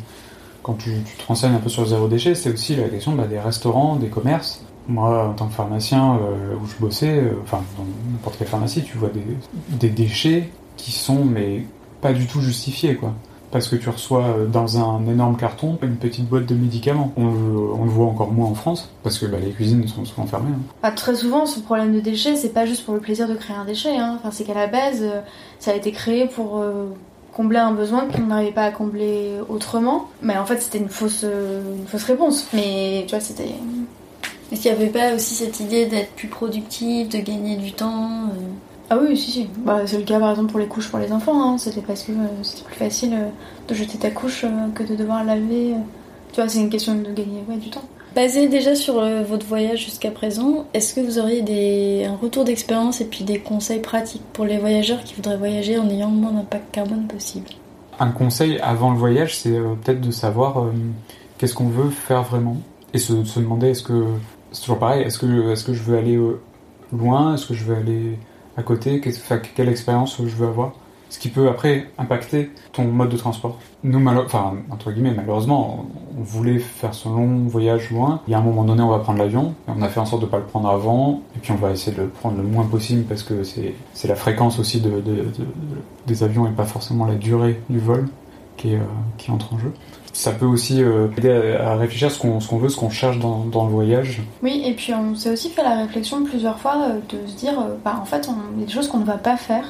[0.63, 3.27] Quand tu, te renseignes un peu sur le zéro déchet, c'est aussi la question bah,
[3.27, 7.61] des restaurants, des commerces moi, en tant que pharmacien euh, où je bossais, euh, enfin
[7.77, 9.23] dans n'importe quelle pharmacie, tu vois des,
[9.69, 11.65] des, déchets qui sont mais
[12.01, 13.13] pas du tout justifiés quoi.
[13.51, 17.13] Parce que tu reçois euh, dans un énorme carton une petite boîte de médicaments.
[17.17, 17.25] On,
[17.83, 20.51] le voit encore moins en France parce que bah, les cuisines sont souvent fermées.
[20.53, 20.73] Hein.
[20.81, 23.55] Bah, très souvent, ce problème de déchets, c'est pas juste pour le plaisir de créer
[23.55, 23.95] un déchet.
[23.97, 24.17] Hein.
[24.19, 25.03] Enfin, c'est qu'à la base,
[25.59, 26.63] ça a été créé pour
[27.31, 30.09] combler un besoin qu'on n'arrivait pas à combler autrement.
[30.23, 32.47] Mais en fait, c'était une fausse, une fausse réponse.
[32.53, 33.53] Mais tu vois, c'était
[34.51, 38.25] est-ce qu'il n'y avait pas aussi cette idée d'être plus productif, de gagner du temps
[38.27, 38.41] euh
[38.89, 39.49] Ah oui, si, si.
[39.59, 41.53] Bah, c'est le cas par exemple pour les couches pour les enfants.
[41.53, 41.57] Hein.
[41.57, 43.29] C'était parce que euh, c'était plus facile euh,
[43.67, 45.73] de jeter ta couche que de devoir laver.
[46.31, 47.83] Tu vois, c'est une question de gagner du temps.
[48.15, 53.01] Basé déjà sur votre voyage jusqu'à présent, est-ce que vous auriez des, un retour d'expérience
[53.01, 56.31] et puis des conseils pratiques pour les voyageurs qui voudraient voyager en ayant le moins
[56.31, 57.47] d'impact carbone possible?
[57.99, 60.63] Un conseil avant le voyage, c'est peut-être de savoir
[61.39, 62.57] qu'est-ce qu'on veut faire vraiment
[62.93, 64.05] et se, se demander est-ce que
[64.53, 65.03] c'est toujours pareil.
[65.03, 66.39] Est-ce que, est que je veux aller euh,
[66.95, 67.33] loin?
[67.33, 68.17] Est-ce que je veux aller
[68.55, 69.01] à côté?
[69.01, 70.73] Quelle expérience je veux avoir?
[71.09, 73.59] Ce qui peut après impacter ton mode de transport.
[73.83, 75.85] Nous, enfin, entre guillemets, malheureusement,
[76.17, 78.21] on voulait faire ce long voyage loin.
[78.27, 79.53] Il y a un moment donné, on va prendre l'avion.
[79.67, 81.21] On a fait en sorte de ne pas le prendre avant.
[81.35, 84.15] Et puis, on va essayer de le prendre le moins possible parce que c'est la
[84.15, 85.03] fréquence aussi de,
[86.07, 88.07] des avions et pas forcément la durée du vol
[88.57, 88.79] qui, euh,
[89.17, 89.71] qui entre en jeu
[90.13, 93.69] ça peut aussi euh, aider à, réfléchir ce qu'on veut, ce qu'on cherche dans, le
[93.69, 94.21] voyage.
[94.43, 97.59] Oui, et puis on s'est aussi fait la réflexion plusieurs fois euh, de se dire,
[97.59, 99.65] euh, bah, en fait, il y a des choses qu'on ne va pas faire,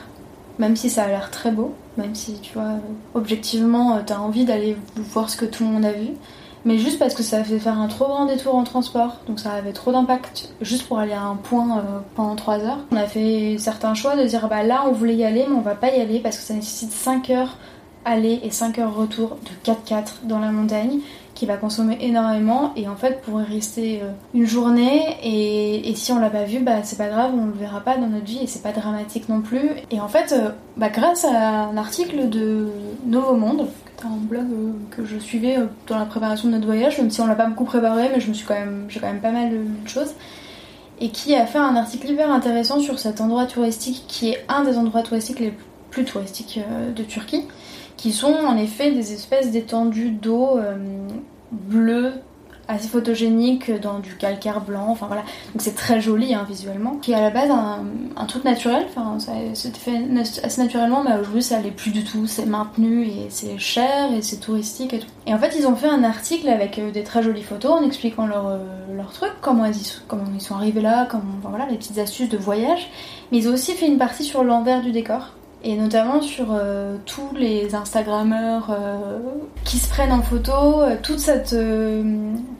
[0.59, 2.73] même si ça a l'air très beau, même si, tu vois,
[3.13, 6.09] objectivement, tu as envie d'aller voir ce que tout le monde a vu,
[6.65, 9.51] mais juste parce que ça fait faire un trop grand détour en transport, donc ça
[9.51, 11.83] avait trop d'impact juste pour aller à un point
[12.15, 12.79] pendant 3 heures.
[12.91, 15.61] On a fait certains choix de dire, bah là, on voulait y aller, mais on
[15.61, 17.57] va pas y aller parce que ça nécessite 5 heures
[18.05, 20.99] aller et 5 heures retour de 4x4 dans la montagne
[21.33, 22.73] qui va consommer énormément.
[22.75, 26.59] Et en fait pour y rester euh, une journée et, si on l'a pas vu
[26.59, 29.29] bah c'est pas grave on le verra pas dans notre vie et c'est pas dramatique
[29.29, 29.69] non plus.
[29.91, 32.67] Et en fait euh, bah, grâce à un article de
[33.05, 33.67] Nouveau Monde
[34.05, 35.55] un blog euh, que je suivais
[35.87, 38.27] dans la préparation de notre voyage même si on l'a pas beaucoup préparé mais je
[38.27, 40.13] me suis quand même j'ai quand même pas mal de choses
[40.99, 44.65] et qui a fait un article hyper intéressant sur cet endroit touristique qui est un
[44.65, 45.53] des endroits touristiques les
[45.89, 46.59] plus touristiques
[46.93, 47.47] de Turquie
[48.03, 50.75] qui sont en effet des espèces d'étendues d'eau euh,
[51.53, 52.11] bleues
[52.67, 57.13] assez photogéniques dans du calcaire blanc, enfin voilà, donc c'est très joli hein, visuellement, qui
[57.13, 60.01] est à la base un, truc naturel, enfin ça s'était fait
[60.43, 64.21] assez naturellement, mais aujourd'hui ça l'est plus du tout, c'est maintenu et c'est cher et
[64.21, 65.07] c'est touristique et tout.
[65.25, 67.85] Et en fait ils ont fait un article avec euh, des très jolies photos en
[67.85, 68.57] expliquant leur, euh,
[68.93, 69.75] leur truc, comment ils,
[70.09, 72.89] comment ils sont arrivés là, comment, voilà, les petites astuces de voyage,
[73.31, 75.31] mais ils ont aussi fait une partie sur l'envers du décor
[75.63, 79.19] et notamment sur euh, tous les Instagrammeurs euh,
[79.63, 81.55] qui se prennent en photo, euh, toute cette,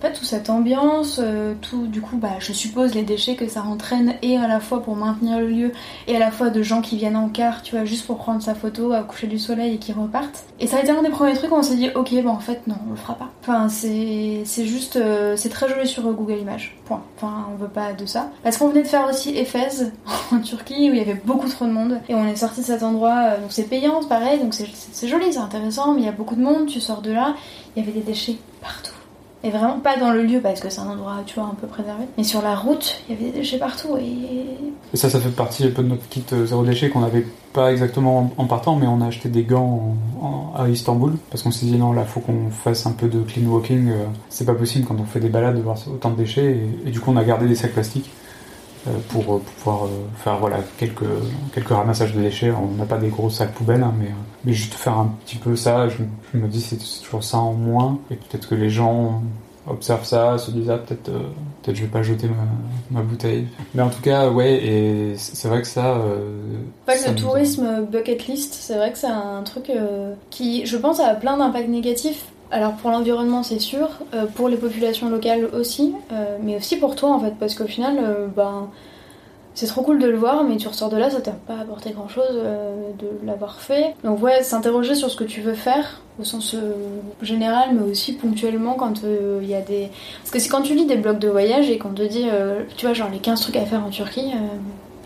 [0.02, 1.20] toute cette ambiance,
[1.62, 4.82] tout du coup, bah, je suppose les déchets que ça entraîne et à la fois
[4.82, 5.72] pour maintenir le lieu
[6.08, 8.42] et à la fois de gens qui viennent en car, tu vois, juste pour prendre
[8.42, 10.46] sa photo à coucher du soleil et qui repartent.
[10.60, 12.40] Et ça a été un des premiers trucs où on s'est dit, ok, bon en
[12.40, 13.30] fait non, on le fera pas.
[13.42, 14.98] Enfin, c'est, c'est juste,
[15.36, 16.78] c'est très joli sur Google Images.
[16.86, 17.02] Point.
[17.16, 18.30] Enfin, on veut pas de ça.
[18.44, 19.92] Parce qu'on venait de faire aussi Éphèse
[20.32, 22.66] en Turquie où il y avait beaucoup trop de monde et on est sorti de
[22.66, 26.10] cet endroit euh, donc c'est payant, pareil, donc c'est joli, c'est intéressant, mais il y
[26.10, 27.36] a beaucoup de monde, tu sors de là,
[27.76, 28.93] il y avait des déchets partout.
[29.46, 31.68] Et vraiment pas dans le lieu parce que c'est un endroit, tu vois, un peu
[31.68, 32.06] préservé.
[32.18, 34.96] Mais sur la route, il y avait des déchets partout et...
[34.96, 37.72] Ça, ça fait partie un peu de notre kit euh, zéro déchet qu'on n'avait pas
[37.74, 39.96] exactement en partant, mais on a acheté des gants
[40.56, 43.46] à Istanbul parce qu'on s'est dit non, là, faut qu'on fasse un peu de clean
[43.48, 43.90] walking.
[43.90, 46.66] Euh, c'est pas possible quand on fait des balades de voir autant de déchets.
[46.86, 48.12] et du coup, on a gardé des sacs plastiques.
[48.88, 49.88] Euh, pour, pouvoir
[50.18, 51.06] faire voilà, quelques,
[51.54, 52.52] quelques ramassages de déchets.
[52.52, 54.10] On n'a pas des gros sacs poubelles, hein, mais,
[54.46, 58.00] mais juste faire un petit peu ça, je, me dis c'est toujours ça en moins.
[58.12, 59.22] Et peut-être que les gens
[59.68, 61.20] observent ça, se disent ah, peut-être euh,
[61.62, 63.48] peut-être je vais pas jeter ma, ma, bouteille.
[63.74, 65.96] Mais en tout cas, ouais, et c'est vrai que ça.
[65.96, 66.42] Euh,
[66.86, 70.78] pas que le tourisme bucket list, c'est vrai que c'est un truc euh, qui, je
[70.78, 72.26] pense, a plein d'impacts négatifs.
[72.52, 73.90] Alors pour l'environnement c'est sûr,
[74.36, 75.96] pour les populations locales aussi,
[76.44, 78.70] mais aussi pour toi en fait, parce qu'au final, ben
[79.56, 81.92] c'est trop cool de le voir, mais tu ressors de là, ça t'a pas apporté
[81.92, 83.94] grand chose euh, de l'avoir fait.
[84.04, 86.74] Donc, ouais, s'interroger sur ce que tu veux faire, au sens euh,
[87.22, 89.90] général, mais aussi ponctuellement quand il euh, y a des.
[90.22, 92.26] Parce que c'est quand tu lis des blogs de voyage et qu'on te dit,
[92.76, 94.32] tu vois, genre les 15 trucs à faire en Turquie,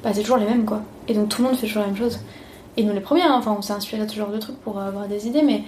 [0.03, 0.81] bah c'est toujours les mêmes quoi.
[1.07, 2.19] Et donc tout le monde fait toujours la même chose.
[2.77, 4.79] Et nous les premiers, hein, enfin, on s'est inspiré de ce genre de trucs pour
[4.79, 5.63] avoir des idées, mais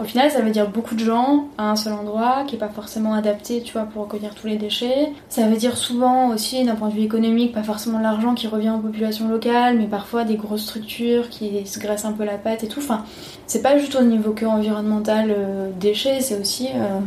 [0.00, 2.68] au final, ça veut dire beaucoup de gens à un seul endroit, qui est pas
[2.68, 5.12] forcément adapté, tu vois, pour recueillir tous les déchets.
[5.28, 8.72] Ça veut dire souvent aussi, d'un point de vue économique, pas forcément l'argent qui revient
[8.76, 12.64] aux populations locales, mais parfois des grosses structures qui se graissent un peu la patte
[12.64, 12.80] et tout.
[12.80, 13.04] Enfin,
[13.46, 16.98] c'est pas juste au niveau que environnemental, euh, déchets, c'est aussi, euh,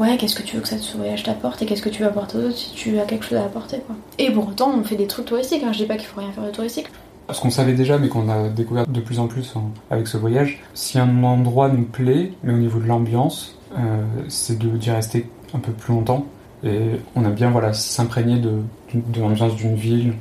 [0.00, 2.38] ouais, qu'est-ce que tu veux que ce voyage t'apporte et qu'est-ce que tu veux apporter
[2.38, 3.94] aux autres si tu as quelque chose à apporter, quoi.
[4.18, 5.62] Et pour autant, on fait des trucs touristiques.
[5.64, 5.72] Hein.
[5.72, 6.88] Je dis pas qu'il faut rien faire de touristique
[7.32, 9.54] ce qu'on savait déjà, mais qu'on a découvert de plus en plus
[9.90, 14.58] avec ce voyage, si un endroit nous plaît, mais au niveau de l'ambiance, euh, c'est
[14.58, 16.26] d'y rester un peu plus longtemps.
[16.64, 18.52] Et on a bien voilà, s'imprégner de,
[18.94, 20.14] de l'ambiance d'une ville,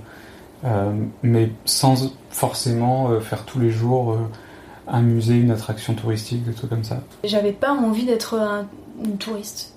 [0.66, 0.92] euh,
[1.24, 4.18] mais sans forcément euh, faire tous les jours
[4.88, 7.02] un musée, une attraction touristique, des trucs comme ça.
[7.24, 8.66] J'avais pas envie d'être un,
[9.04, 9.71] une touriste.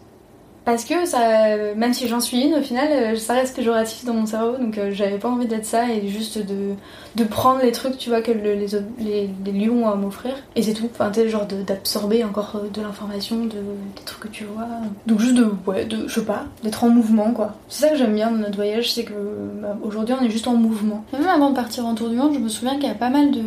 [0.65, 4.15] Parce que ça, même si j'en suis une, au final, euh, ça reste péjoratif dans
[4.15, 6.75] mon cerveau, donc euh, j'avais pas envie d'être ça et juste de,
[7.17, 8.67] de prendre les trucs, tu vois, que les,
[8.99, 10.33] les, lieux ont à m'offrir.
[10.57, 10.89] Et c'est tout.
[10.91, 14.67] Enfin, tu genre d'absorber encore euh, de l'information, de, des trucs que tu vois.
[15.07, 17.55] Donc juste de, ouais, de, je sais pas, d'être en mouvement, quoi.
[17.69, 19.12] C'est ça que j'aime bien dans notre voyage, c'est que
[19.61, 21.05] bah, aujourd'hui on est juste en mouvement.
[21.12, 23.11] même avant de partir en tour du monde, je me souviens qu'il y a pas
[23.11, 23.43] mal de,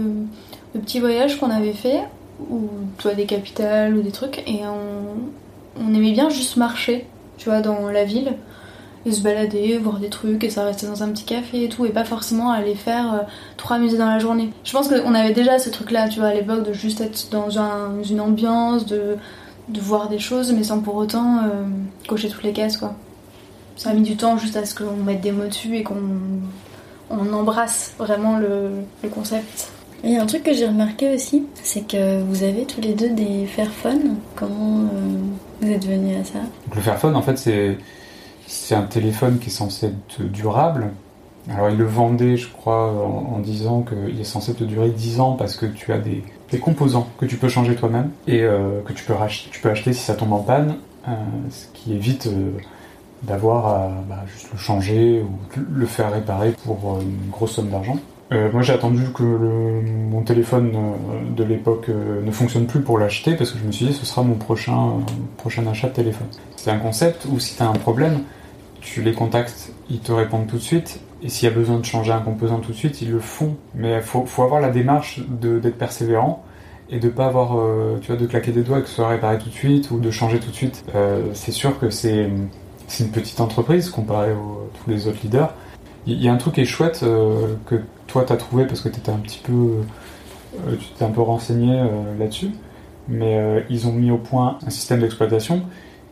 [0.75, 2.01] de petits voyages qu'on avait fait,
[2.51, 5.31] ou toi des capitales ou des trucs, et on
[5.79, 7.07] on aimait bien juste marcher,
[7.37, 8.33] tu vois, dans la ville
[9.05, 11.85] et se balader, voir des trucs et ça restait dans un petit café et tout
[11.85, 13.17] et pas forcément aller faire euh,
[13.55, 14.49] trois musées dans la journée.
[14.63, 17.29] Je pense qu'on avait déjà ce truc là, tu vois, à l'époque de juste être
[17.31, 17.49] dans
[18.03, 19.15] une ambiance, de,
[19.69, 21.63] de voir des choses mais sans pour autant euh,
[22.07, 22.95] cocher toutes les cases quoi.
[23.77, 26.01] Ça a mis du temps juste à ce qu'on mette des mots dessus et qu'on
[27.09, 28.71] on embrasse vraiment le,
[29.03, 29.71] le concept.
[30.03, 32.93] Il y a un truc que j'ai remarqué aussi, c'est que vous avez tous les
[32.93, 34.17] deux des Fairphone.
[34.35, 35.17] Comment euh,
[35.61, 36.39] vous êtes venus à ça
[36.73, 37.37] Le Fairphone, en fait,
[38.47, 40.91] c'est un téléphone qui est censé être durable.
[41.49, 45.33] Alors, il le vendait, je crois, en, disant qu'il est censé te durer 10 ans
[45.33, 48.93] parce que tu as des, des composants que tu peux changer toi-même et euh, que
[48.93, 49.13] tu peux,
[49.51, 50.75] tu peux acheter si ça tombe en panne,
[51.07, 51.11] euh,
[51.49, 52.29] ce qui évite
[53.23, 57.97] d'avoir à bah, juste le changer ou le faire réparer pour une grosse somme d'argent.
[58.31, 62.97] Euh, moi j'ai attendu que mon téléphone euh, de l'époque euh, ne fonctionne plus pour
[62.97, 64.99] l'acheter parce que je me suis dit ce sera mon prochain,
[65.37, 66.27] prochain achat de téléphone.
[66.57, 68.23] C'est un concept où si tu as un problème,
[68.81, 71.85] tu les contactes, ils te répondent tout de suite et s'il y a besoin de
[71.85, 73.55] changer un composant tout de suite, ils le font.
[73.73, 76.43] Mais il faut, avoir la démarche d'être persévérant
[76.89, 77.57] et de pas avoir,
[78.01, 79.99] tu vois, de claquer des doigts et que ce soit réparé tout de suite ou
[79.99, 80.85] de changer tout de suite.
[81.33, 82.29] c'est sûr que c'est
[82.99, 85.53] une petite entreprise comparée aux tous les autres leaders.
[86.05, 87.03] Il y a un truc qui est chouette
[87.65, 89.51] que toi t'as trouvé parce que t'étais un petit peu,
[90.55, 92.51] euh, tu t'es un peu renseigné euh, là-dessus,
[93.07, 95.63] mais euh, ils ont mis au point un système d'exploitation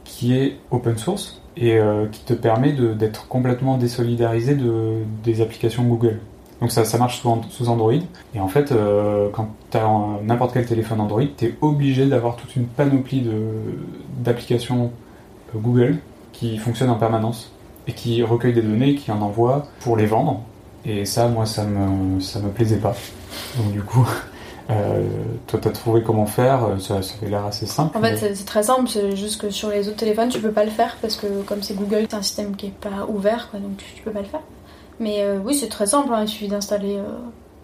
[0.04, 1.80] qui est open source et
[2.12, 6.20] qui te permet d'être complètement désolidarisé de, des applications Google.
[6.60, 7.93] Donc ça, ça marche sous, sous Android.
[8.36, 8.74] Et en fait,
[9.32, 9.89] quand tu as
[10.22, 13.26] n'importe quel téléphone Android, tu es obligé d'avoir toute une panoplie
[14.20, 14.91] d'applications
[15.56, 16.00] Google
[16.34, 17.54] qui fonctionnent en permanence
[17.88, 20.43] et qui recueillent des données, qui en envoient pour les vendre
[20.86, 22.96] et ça, moi, ça me, ça me plaisait pas.
[23.58, 24.08] Donc du coup,
[24.70, 25.04] euh,
[25.48, 27.98] toi, t'as trouvé comment faire Ça, ça avait l'air assez simple.
[27.98, 28.90] En fait, c'est très simple.
[28.90, 31.64] C'est juste que sur les autres téléphones, tu peux pas le faire parce que comme
[31.64, 34.28] c'est Google, c'est un système qui est pas ouvert, quoi, donc tu, peux pas le
[34.28, 34.42] faire.
[35.00, 36.14] Mais euh, oui, c'est très simple.
[36.14, 36.98] Hein, il suffit d'installer.
[36.98, 37.10] Euh,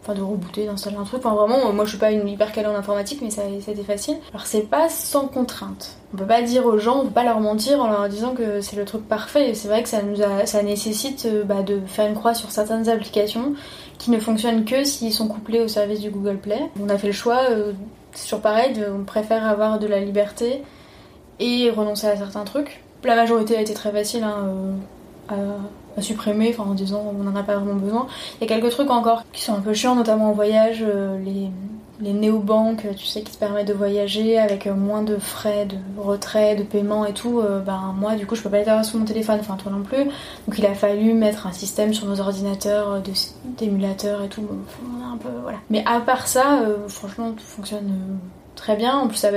[0.01, 1.25] enfin de rebooter, d'installer un truc.
[1.25, 4.17] Enfin vraiment, moi je suis pas une hyper calée en informatique, mais ça, été facile.
[4.33, 5.97] Alors c'est pas sans contrainte.
[6.13, 8.61] On peut pas dire aux gens, on peut pas leur mentir en leur disant que
[8.61, 9.53] c'est le truc parfait.
[9.53, 12.51] C'est vrai que ça nous a, ça nécessite euh, bah, de faire une croix sur
[12.51, 13.53] certaines applications
[13.97, 16.59] qui ne fonctionnent que s'ils sont couplés au service du Google Play.
[16.81, 17.73] On a fait le choix, euh,
[18.13, 20.63] c'est toujours pareil, on préfère avoir de la liberté
[21.39, 22.83] et renoncer à certains trucs.
[23.03, 24.23] La majorité a été très facile.
[24.23, 24.73] Hein, euh,
[25.29, 28.07] à, supprimer, enfin en disant on n'en a pas vraiment besoin.
[28.39, 31.19] Il y a quelques trucs encore qui sont un peu chiants, notamment en voyage, euh,
[31.19, 31.49] les,
[31.99, 35.75] les néobanques, tu sais, qui te permettent de voyager avec euh, moins de frais de
[36.01, 37.39] retrait, de paiement et tout.
[37.39, 39.71] Euh, ben moi, du coup, je peux pas les avoir sur mon téléphone, enfin toi
[39.71, 40.05] non plus.
[40.05, 43.01] Donc il a fallu mettre un système sur nos ordinateurs
[43.57, 44.47] d'émulateurs et tout.
[45.69, 48.17] Mais à part ça, franchement, tout fonctionne
[48.55, 48.97] très bien.
[48.97, 49.31] En plus, ça,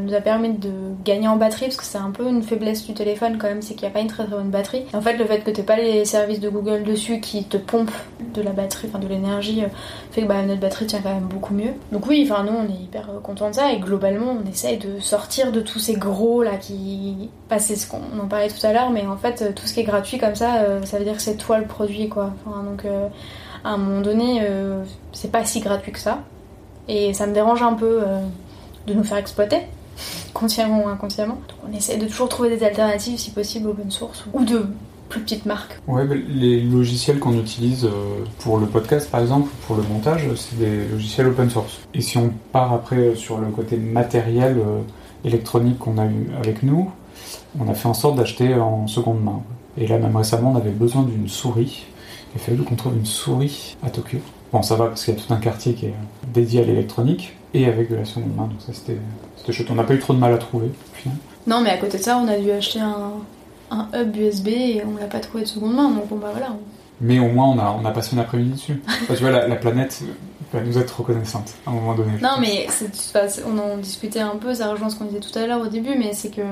[0.00, 0.70] nous a permis de
[1.04, 3.74] gagner en batterie parce que c'est un peu une faiblesse du téléphone quand même, c'est
[3.74, 4.84] qu'il n'y a pas une très très bonne batterie.
[4.92, 7.90] en fait, le fait que tu pas les services de Google dessus qui te pompent
[8.34, 9.68] de la batterie, enfin de l'énergie, euh,
[10.12, 11.72] fait que bah, notre batterie tient quand même beaucoup mieux.
[11.92, 15.00] Donc oui, enfin nous on est hyper contents de ça et globalement on essaye de
[15.00, 18.90] sortir de tous ces gros là qui passaient ce qu'on en parlait tout à l'heure,
[18.90, 21.22] mais en fait tout ce qui est gratuit comme ça, euh, ça veut dire que
[21.22, 22.32] c'est toi le produit quoi.
[22.46, 23.08] Donc euh,
[23.64, 24.46] à un moment donné,
[25.12, 26.20] c'est pas si gratuit que ça.
[26.86, 28.02] Et ça me dérange un peu
[28.88, 29.60] de nous faire exploiter,
[30.32, 31.38] consciemment ou inconsciemment.
[31.68, 34.66] On essaie de toujours trouver des alternatives, si possible, open source ou de
[35.08, 35.78] plus petites marques.
[35.86, 40.58] Ouais, les logiciels qu'on utilise euh, pour le podcast, par exemple, pour le montage, c'est
[40.58, 41.80] des logiciels open source.
[41.94, 44.80] Et si on part après sur le côté matériel euh,
[45.24, 46.90] électronique qu'on a eu avec nous,
[47.58, 49.42] on a fait en sorte d'acheter en seconde main.
[49.76, 51.86] Et là, même récemment, on avait besoin d'une souris.
[52.34, 54.18] Il a fallu qu'on trouve une souris à Tokyo.
[54.52, 55.94] Bon, ça va parce qu'il y a tout un quartier qui est
[56.32, 58.44] dédié à l'électronique et avec de la seconde main.
[58.44, 58.98] Donc ça, c'était
[59.52, 59.70] chouette.
[59.70, 60.70] On n'a pas eu trop de mal à trouver,
[61.46, 63.12] Non, mais à côté de ça, on a dû acheter un,
[63.70, 65.90] un hub USB et on l'a pas trouvé de seconde main.
[65.90, 66.54] Donc bon, bah voilà.
[67.00, 68.82] Mais au moins, on a, on a passé une après-midi dessus.
[69.06, 70.02] tu vois, la, planète
[70.52, 72.12] va nous être reconnaissante à un moment donné.
[72.22, 72.66] Non, mais
[73.46, 75.94] on en discutait un peu, ça rejoint ce qu'on disait tout à l'heure au début,
[75.96, 76.42] mais c'est que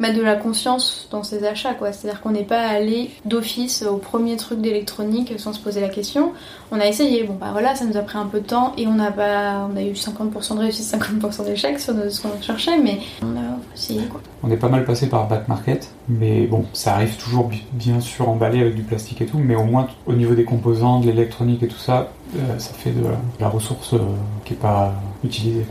[0.00, 1.92] mettre de la conscience dans ses achats, quoi.
[1.92, 6.32] C'est-à-dire qu'on n'est pas allé d'office au premier truc d'électronique sans se poser la question.
[6.72, 8.86] On a essayé, bon bah voilà, ça nous a pris un peu de temps et
[8.86, 12.78] on a pas, on a eu 50% de réussite, 50% d'échec sur ce qu'on cherchait,
[12.78, 14.20] mais on a essayé quoi.
[14.42, 18.28] On est pas mal passé par Back Market, mais bon, ça arrive toujours bien sûr
[18.28, 21.62] emballé avec du plastique et tout, mais au moins au niveau des composants, de l'électronique
[21.62, 23.02] et tout ça, euh, ça fait de
[23.38, 23.98] la, ressource euh,
[24.44, 24.92] qui est pas
[25.22, 25.66] utilisée.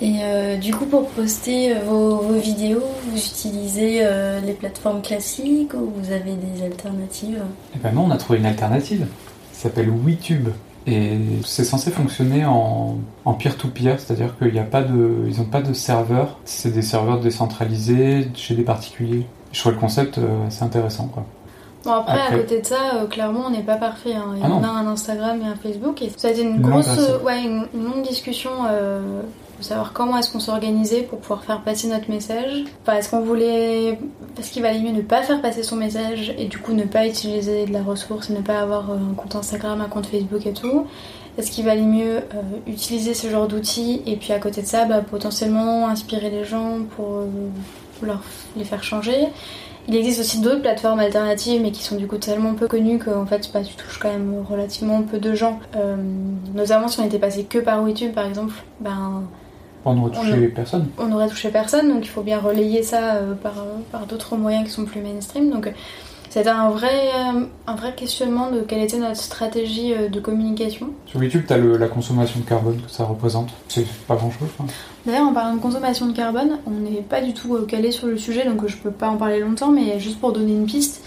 [0.00, 5.74] Et euh, du coup, pour poster euh, vos, vidéos, vous utilisez euh, les plateformes classiques
[5.74, 7.42] ou vous avez des alternatives?
[7.74, 9.06] Eh ben non, on a trouvé une alternative.
[9.52, 10.48] Ça s'appelle WeTube.
[10.86, 12.96] Et c'est censé fonctionner en,
[13.38, 16.38] peer-to-peer, c'est-à-dire qu'ils n'ont pas, de, pas de serveur.
[16.44, 19.26] C'est des serveurs décentralisés chez des particuliers.
[19.52, 21.08] Je trouve le concept assez intéressant.
[21.08, 21.26] Quoi.
[21.84, 24.14] Bon après, à côté de ça, clairement on n'est pas parfait.
[24.14, 24.32] Hein.
[24.36, 26.62] Il y ah en a un Instagram et un Facebook et ça a été une
[26.62, 28.50] grosse, ouais, une, longue discussion
[29.64, 32.64] savoir comment est-ce qu'on s'organisait pour pouvoir faire passer notre message.
[32.82, 33.98] Enfin, est-ce qu'on voulait.
[34.36, 37.06] Parce qu'il valait mieux ne pas faire passer son message et du coup ne pas
[37.06, 40.52] utiliser de la ressource ne pas avoir euh, un compte Instagram, un compte Facebook et
[40.52, 40.86] tout.
[41.36, 44.84] Est-ce qu'il valait mieux euh, utiliser ce genre d'outils et puis à côté de ça,
[44.84, 47.26] bah, potentiellement inspirer les gens pour euh,
[48.02, 48.20] leur,
[48.56, 49.28] les faire changer?
[49.86, 53.24] Il existe aussi d'autres plateformes alternatives, mais qui sont du coup tellement peu connues qu'en
[53.24, 55.60] fait, bah, tu touches quand même relativement peu de gens.
[56.54, 59.22] notamment si on était passé que par YouTube, par exemple, ben
[59.88, 60.88] on n'aurait touché personne.
[60.98, 63.54] On n'aurait touché personne, donc il faut bien relayer ça euh, par,
[63.90, 65.50] par d'autres moyens qui sont plus mainstream.
[65.50, 65.72] Donc
[66.30, 70.90] c'était un vrai, euh, un vrai questionnement de quelle était notre stratégie euh, de communication.
[71.06, 73.50] Sur YouTube, tu as la consommation de carbone que ça représente.
[73.68, 74.48] C'est pas grand-chose.
[75.06, 78.18] D'ailleurs, en parlant de consommation de carbone, on n'est pas du tout calé sur le
[78.18, 81.02] sujet, donc je peux pas en parler longtemps, mais juste pour donner une piste,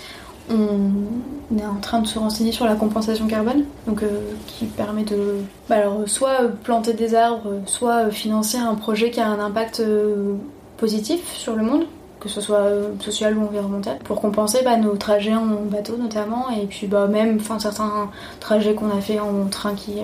[0.49, 4.07] on est en train de se renseigner sur la compensation carbone, donc euh,
[4.47, 5.37] qui permet de,
[5.69, 10.35] bah alors, soit planter des arbres, soit financer un projet qui a un impact euh,
[10.77, 11.85] positif sur le monde,
[12.19, 16.49] que ce soit euh, social ou environnemental, pour compenser bah, nos trajets en bateau notamment,
[16.49, 19.95] et puis bah, même certains trajets qu'on a fait en train qui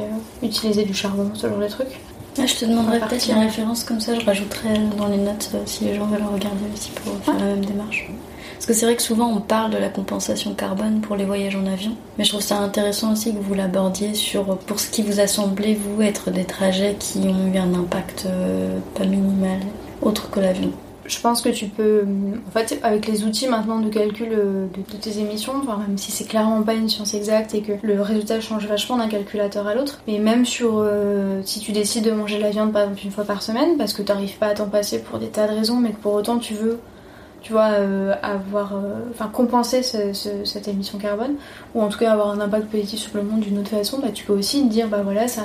[0.43, 1.99] utilisaient du charbon, ce genre de trucs.
[2.39, 5.85] Ah, je te demanderai peut-être une référence comme ça, je rajouterai dans les notes si
[5.85, 8.07] les gens veulent regarder aussi pour faire la même démarche.
[8.67, 11.55] Parce que c'est vrai que souvent on parle de la compensation carbone pour les voyages
[11.55, 15.03] en avion, mais je trouve ça intéressant aussi que vous l'abordiez sur pour ce qui
[15.03, 19.61] vous a semblé vous être des trajets qui ont eu un impact euh, pas minimal
[20.01, 20.73] autre que l'avion.
[21.05, 22.03] Je pense que tu peux,
[22.45, 26.25] en fait, avec les outils maintenant de calcul euh, de, tes émissions, même si c'est
[26.25, 30.01] clairement pas une science exacte et que le résultat change vachement d'un calculateur à l'autre,
[30.09, 33.23] mais même sur euh, si tu décides de manger la viande par exemple une fois
[33.23, 35.77] par semaine parce que tu n'arrives pas à t'en passer pour des tas de raisons,
[35.77, 36.81] mais que pour autant tu veux
[37.41, 41.35] tu vois, euh, avoir, euh, enfin compenser cette émission carbone,
[41.75, 44.09] ou en tout cas avoir un impact positif sur le monde d'une autre façon, bah,
[44.13, 45.43] tu peux aussi dire, bah voilà, ça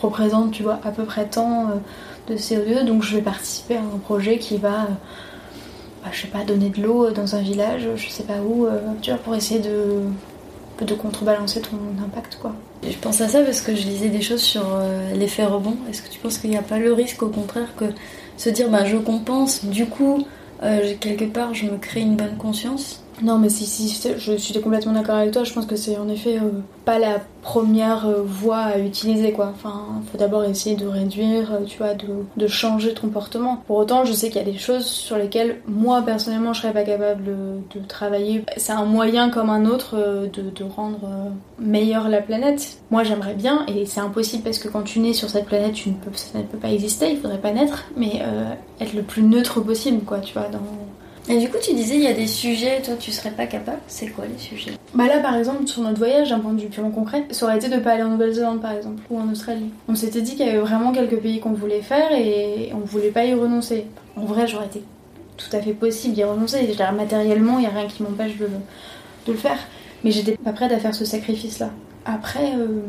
[0.00, 3.80] représente, tu vois, à peu près tant euh, de CO2, donc je vais participer à
[3.80, 4.86] un projet qui va,
[6.04, 8.66] bah, je sais pas, donner de l'eau dans un village, je sais pas où,
[9.00, 10.00] tu vois, pour essayer de,
[10.84, 12.52] de contrebalancer ton impact, quoi.
[12.88, 14.64] Je pense à ça parce que je lisais des choses sur
[15.14, 15.76] l'effet rebond.
[15.88, 17.84] Est-ce que tu penses qu'il n'y a pas le risque, au contraire, que
[18.36, 20.24] se dire, bah je compense, du coup,
[21.00, 23.02] quelque part, je me crée une bonne conscience.
[23.22, 25.44] Non, mais si, si, je suis complètement d'accord avec toi.
[25.44, 26.50] Je pense que c'est en effet euh,
[26.84, 29.52] pas la première euh, voie à utiliser, quoi.
[29.54, 32.06] Enfin, faut d'abord essayer de réduire, euh, tu vois, de,
[32.36, 33.62] de, changer de comportement.
[33.68, 36.72] Pour autant, je sais qu'il y a des choses sur lesquelles moi, personnellement, je serais
[36.72, 38.44] pas capable de, travailler.
[38.56, 41.00] C'est un moyen comme un autre de, de rendre
[41.58, 42.78] meilleure la planète.
[42.90, 45.90] Moi, j'aimerais bien, et c'est impossible parce que quand tu nais sur cette planète, tu
[45.90, 48.22] ne peux, ça ne peut pas exister, il faudrait pas naître, mais
[48.80, 50.60] être le plus neutre possible, quoi, tu vois, dans
[51.28, 53.78] et du coup, tu disais, il y a des sujets, toi, tu serais pas capable.
[53.86, 54.72] C'est quoi les sujets?
[54.94, 57.56] Bah là, par exemple, sur notre voyage, d'un point de vue purement concret, ça aurait
[57.56, 59.70] été de pas aller en Nouvelle-Zélande, par exemple, ou en Australie.
[59.88, 63.10] On s'était dit qu'il y avait vraiment quelques pays qu'on voulait faire et on voulait
[63.10, 63.86] pas y renoncer.
[64.16, 64.82] En vrai, j'aurais été
[65.36, 66.68] tout à fait possible d'y renoncer.
[66.94, 68.48] matériellement, il y a rien qui m'empêche de,
[69.26, 69.58] de le faire.
[70.04, 71.70] Mais j'étais pas prête à faire ce sacrifice-là.
[72.04, 72.80] Après, euh,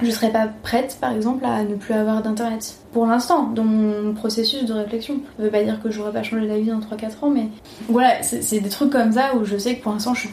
[0.00, 2.74] je serais pas prête, par exemple, à ne plus avoir d'internet.
[2.92, 5.20] Pour l'instant, dans mon processus de réflexion.
[5.36, 7.48] Ça veut pas dire que j'aurais pas changé la vie dans 3-4 ans, mais
[7.88, 10.30] voilà, c'est des trucs comme ça où je sais que pour l'instant, je suis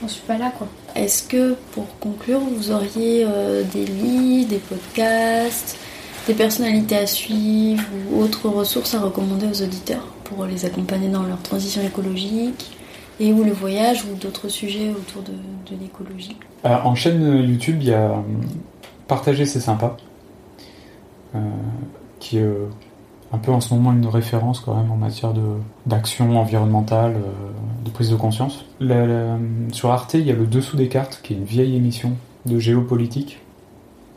[0.00, 0.66] j'en suis pas là, quoi.
[0.94, 5.78] Est-ce que, pour conclure, vous auriez euh, des livres, des podcasts,
[6.26, 11.22] des personnalités à suivre ou autres ressources à recommander aux auditeurs pour les accompagner dans
[11.22, 12.76] leur transition écologique?
[13.20, 15.32] Et ou le voyage ou d'autres sujets autour de,
[15.80, 16.36] l'écologie.
[16.64, 18.16] Euh, en chaîne YouTube, il y a euh,
[19.08, 19.96] Partager c'est sympa,
[21.34, 21.38] euh,
[22.20, 22.46] qui est
[23.32, 25.34] un peu en ce moment une référence quand même en matière
[25.84, 27.16] d'action environnementale,
[27.84, 28.64] de prise de conscience.
[29.72, 32.12] sur Arte, il y a le Dessous des cartes, qui est une vieille émission
[32.46, 33.40] de géopolitique,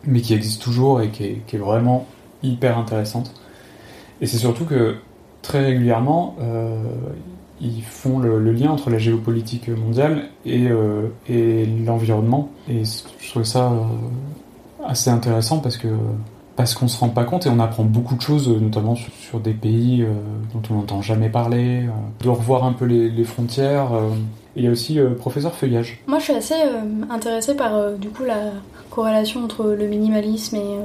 [0.05, 2.05] mais qui existe toujours et qui est, qui est vraiment
[2.43, 3.33] hyper intéressante.
[4.21, 4.95] Et c'est surtout que
[5.41, 6.37] très régulièrement,
[7.61, 12.49] ils font le, lien entre la géopolitique mondiale et, euh, et l'environnement.
[12.69, 15.87] Et je trouve ça euh, assez intéressant parce que
[16.55, 19.53] parce qu'on se rend pas compte et on apprend beaucoup de choses, notamment sur, des
[19.53, 20.07] pays euh,
[20.55, 21.87] dont on n'entend jamais parler,
[22.23, 23.91] de revoir un peu les, frontières.
[24.55, 25.99] il y a aussi professeur Feuillage.
[26.07, 26.55] Moi, je suis assez
[27.11, 28.53] intéressée par du coup la
[28.89, 30.79] corrélation entre le minimalisme et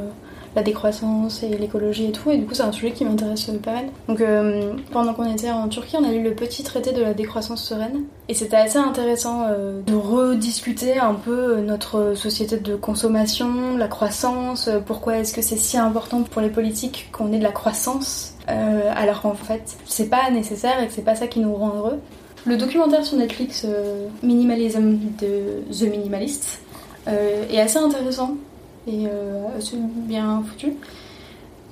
[0.54, 2.30] la décroissance et l'écologie et tout.
[2.30, 3.86] Et du coup, c'est un sujet qui m'intéresse pas mal.
[4.08, 7.14] Donc, euh, pendant qu'on était en Turquie, on a lu le petit traité de la
[7.14, 8.02] décroissance sereine.
[8.28, 14.68] Et c'était assez intéressant euh, de rediscuter un peu notre société de consommation, la croissance,
[14.68, 18.34] euh, pourquoi est-ce que c'est si important pour les politiques qu'on ait de la croissance,
[18.46, 21.98] alors qu'en fait, c'est pas nécessaire et que c'est pas ça qui nous rend heureux.
[22.44, 23.66] Le documentaire sur Netflix,
[24.22, 26.60] Minimalism de The Minimalist,
[27.06, 28.36] est assez intéressant
[28.86, 30.74] et euh, c'est bien foutu.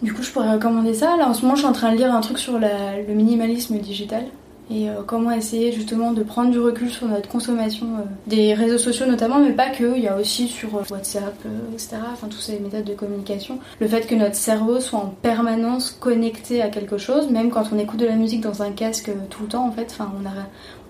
[0.03, 1.17] Du coup, je pourrais recommander ça.
[1.17, 3.79] Là, en ce moment, je suis en train de lire un truc sur le minimalisme
[3.79, 4.25] digital
[4.71, 8.79] et euh, comment essayer justement de prendre du recul sur notre consommation euh, des réseaux
[8.79, 9.97] sociaux notamment, mais pas que.
[9.97, 11.35] Il y a aussi sur WhatsApp,
[11.73, 11.97] etc.
[12.13, 13.59] Enfin, toutes ces méthodes de communication.
[13.81, 17.79] Le fait que notre cerveau soit en permanence connecté à quelque chose, même quand on
[17.79, 19.89] écoute de la musique dans un casque tout le temps, en fait.
[19.91, 20.11] Enfin,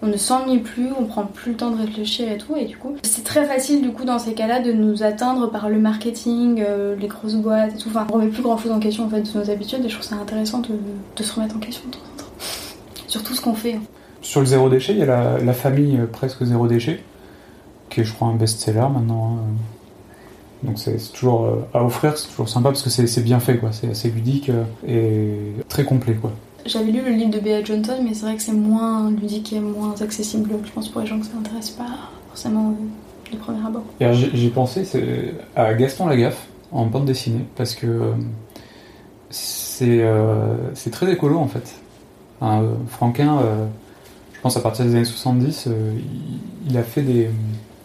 [0.03, 2.77] on ne s'ennuie plus, on prend plus le temps de réfléchir et tout, et du
[2.77, 6.65] coup, c'est très facile du coup dans ces cas-là de nous atteindre par le marketing,
[6.67, 7.89] euh, les grosses boîtes et tout.
[7.91, 10.07] Enfin, on remet plus grand-chose en question en fait de nos habitudes, et je trouve
[10.07, 11.85] ça intéressant de, se remettre en question.
[13.11, 13.79] Sur tout ce qu'on fait.
[14.23, 17.03] Sur le zéro déchet, il y a la, famille euh, presque zéro déchet,
[17.89, 19.39] qui est je crois un best-seller maintenant.
[19.39, 19.53] Hein.
[20.63, 23.71] Donc c'est toujours euh, à offrir, c'est toujours sympa parce que c'est bien fait, quoi.
[23.73, 24.51] C'est assez ludique
[24.87, 25.35] et
[25.69, 26.33] très complet, quoi.
[26.67, 29.61] J'avais lu le livre de Bea Johnson, mais c'est vrai que c'est moins ludique et
[29.61, 31.89] moins accessible, je pense, pour les gens que ça n'intéresse pas
[32.29, 32.77] forcément
[33.33, 33.85] de premier abord.
[34.01, 34.87] J'ai pensé
[35.57, 38.13] à Gaston Lagaffe en bande dessinée, parce que euh,
[39.83, 41.80] euh, c'est très écolo en fait.
[42.43, 43.39] Euh, Franquin,
[44.33, 45.69] je pense à partir des années 70,
[46.69, 47.31] il, a fait des,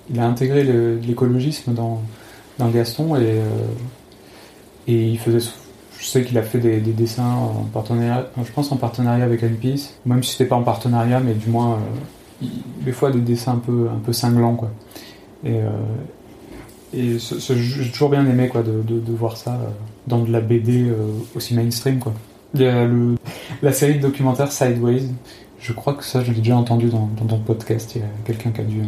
[0.10, 0.64] il a intégré
[1.02, 2.02] l'écologisme dans,
[2.60, 3.42] Gaston et,
[4.88, 5.46] il faisait
[6.06, 9.94] je sais qu'il a fait des, dessins en partenariat, je pense en partenariat avec Greenpeace,
[10.06, 11.80] même si c'était pas en partenariat, mais du moins
[12.44, 12.48] euh,
[12.84, 14.72] des fois des dessins un peu un peu cinglants quoi.
[15.44, 15.70] Et, euh,
[16.94, 19.68] j'ai toujours bien aimé quoi de, voir ça euh,
[20.08, 20.92] dans de la BD
[21.36, 22.14] aussi mainstream quoi.
[22.56, 23.16] Il y a le,
[23.62, 25.04] la série de documentaires Sideways.
[25.60, 27.94] Je crois que ça je l'ai déjà entendu dans, dans ton podcast.
[27.96, 28.82] Il y a quelqu'un qui a dû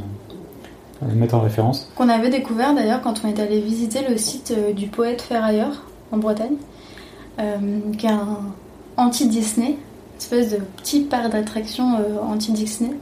[1.08, 1.92] le mettre en référence.
[1.96, 6.18] Qu'on avait découvert d'ailleurs quand on est allé visiter le site du poète Ferrailleur en
[6.18, 6.56] Bretagne.
[7.40, 7.58] Euh,
[7.96, 8.40] qui est un
[8.98, 9.78] anti-Disney,
[10.18, 12.96] espèce de petit parc d'attraction euh, anti-Disney,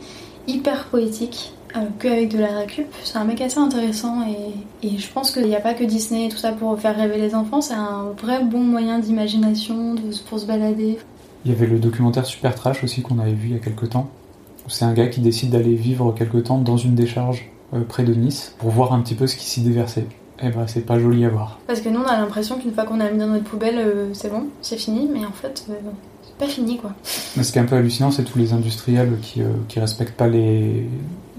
[0.46, 1.65] hyper poétique, euh,
[2.00, 2.88] qu'avec de la récup.
[3.04, 6.26] C'est un mec assez intéressant et, et je pense qu'il n'y a pas que Disney
[6.26, 9.96] et tout ça pour faire rêver les enfants, c'est un vrai bon moyen d'imagination
[10.30, 10.98] pour se balader.
[11.46, 13.90] Il y avait le documentaire Super Trash aussi qu'on avait vu il y a quelques
[13.90, 14.10] temps.
[14.68, 17.52] C'est un gars qui décide d'aller vivre quelque temps dans une décharge
[17.88, 20.08] près de Nice pour voir un petit peu ce qui s'y déversait.
[20.42, 21.60] eh ben, c'est pas joli à voir.
[21.68, 24.14] Parce que nous, on a l'impression qu'une fois qu'on a mis dans notre poubelle, euh,
[24.14, 25.74] c'est bon, c'est fini, mais en fait, euh,
[26.24, 26.94] c'est pas fini quoi.
[27.38, 30.16] Mais ce qui est un peu hallucinant, c'est tous les industriels qui, euh, qui respectent
[30.18, 30.88] pas les,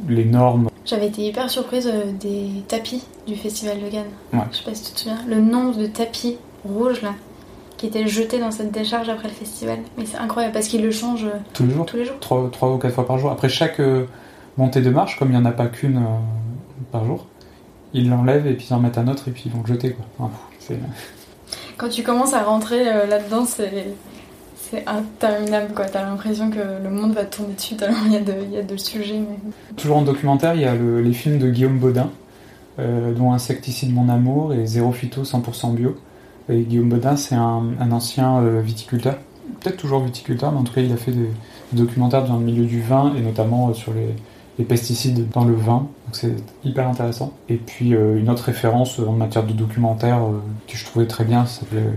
[0.08, 0.68] les normes.
[0.84, 4.04] J'avais été hyper surprise euh, des tapis du Festival de Cannes.
[4.32, 4.40] Ouais.
[4.52, 7.14] Je sais pas si tu te souviens, le nombre de tapis rouges là
[7.76, 9.78] qui étaient jetés dans cette décharge après le festival.
[9.98, 11.84] Mais c'est incroyable parce qu'ils le changent euh, Tous les jours?
[11.86, 12.16] tous les jours.
[12.20, 13.30] trois, trois ou quatre fois par jour.
[13.30, 14.06] Après chaque euh,
[14.56, 16.00] montée de marche, comme il n'y en a pas qu'une euh,
[16.90, 17.26] par jour,
[17.92, 19.90] ils l'enlèvent et puis ils en mettent un autre et puis ils vont le jeter.
[19.92, 20.06] Quoi.
[20.18, 20.74] Enfin,
[21.76, 23.94] Quand tu commences à rentrer euh, là-dedans, c'est.
[24.70, 28.16] C'est interminable quoi, t'as l'impression que le monde va te tomber dessus tellement il y
[28.16, 29.20] a de, il y a de sujets.
[29.76, 32.10] Toujours en documentaire, il y a le- les films de Guillaume Baudin,
[32.80, 35.96] euh, dont Insecticide Mon Amour et Zéro Phyto 100% bio.
[36.48, 39.16] Et Guillaume Baudin, c'est un, un ancien euh, viticulteur,
[39.60, 41.28] peut-être toujours viticulteur, mais en tout cas, il a fait des,
[41.72, 44.14] des documentaires dans le milieu du vin et notamment euh, sur les,
[44.58, 45.88] les pesticides dans le vin.
[46.06, 46.34] Donc c'est
[46.64, 47.32] hyper intéressant.
[47.48, 51.24] Et puis euh, une autre référence en matière de documentaire euh, que je trouvais très
[51.24, 51.44] bien,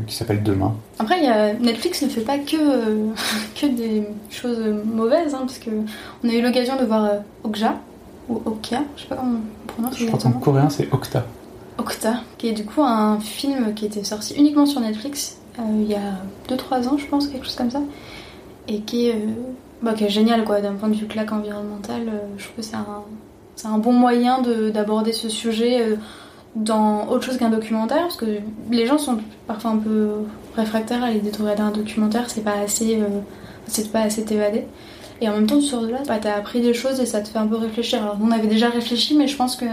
[0.07, 0.76] qui s'appelle Demain.
[0.99, 1.53] Après, y a...
[1.53, 3.07] Netflix ne fait pas que, euh,
[3.60, 5.70] que des choses mauvaises, hein, parce que
[6.24, 7.76] on a eu l'occasion de voir euh, Okja,
[8.30, 10.39] ou Okja, je sais pas comment on prononce Je crois qu'en exactement.
[10.39, 11.26] coréen, c'est Octa.
[11.78, 15.89] Okta, qui est du coup un film qui était sorti uniquement sur Netflix euh, il
[15.89, 17.82] y a 2-3 ans, je pense, quelque chose comme ça,
[18.68, 19.32] et qui est, euh,
[19.82, 22.02] bah, qui est génial quoi, d'un point de vue claque environnemental.
[22.08, 22.86] euh, je trouve que c'est un,
[23.56, 25.96] c'est un bon moyen de- d'aborder ce sujet euh,
[26.56, 28.26] dans autre chose qu'un documentaire, parce que
[28.72, 30.10] les gens sont parfois un peu
[30.56, 33.06] réfractaires à l'idée de regarder un documentaire, c'est pas assez, euh,
[33.68, 34.66] c'est pas assez t'évader.
[35.22, 37.20] Et en même temps, tu sors de là, bah, t'as appris des choses et ça
[37.20, 38.02] te fait un peu réfléchir.
[38.02, 39.66] Alors, on avait déjà réfléchi, mais je pense que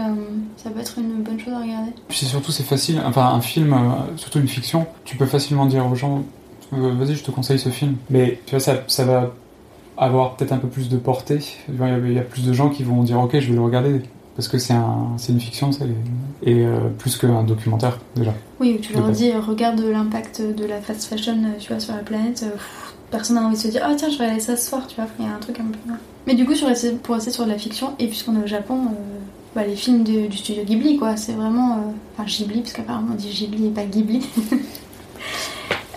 [0.57, 1.91] ça peut être une bonne chose à regarder.
[2.09, 3.01] Puis surtout, c'est facile.
[3.05, 3.73] Enfin, un film,
[4.17, 6.23] surtout une fiction, tu peux facilement dire aux gens
[6.73, 7.95] vas-y, je te conseille ce film.
[8.09, 9.31] Mais tu vois, ça, ça va
[9.97, 11.39] avoir peut-être un peu plus de portée.
[11.69, 13.55] Il y a- il y a plus de gens qui vont dire ok, je vais
[13.55, 14.01] le regarder.
[14.35, 15.85] Parce que c'est un, une fiction, c'est-
[16.43, 18.33] et euh, plus qu'un documentaire, déjà.
[18.59, 22.03] Oui, tu leur dis, regarde l'impact de la fast fashion euh, tu vois, sur la
[22.03, 22.43] planète.
[22.43, 24.69] euh, pff, personne n'a envie de se dire, ah tiens, je vais aller ça ce
[24.69, 25.05] soir, tu vois.
[25.17, 25.79] Il y a un truc un peu.
[26.27, 26.67] Mais du coup, sur
[27.01, 28.89] pour rester sur de la fiction, et puisqu'on est au Japon, euh,
[29.55, 31.73] bah, les films de- du studio Ghibli, quoi, c'est vraiment.
[31.77, 31.77] euh,
[32.15, 34.23] Enfin, Ghibli, parce qu'apparemment on dit Ghibli et pas Ghibli.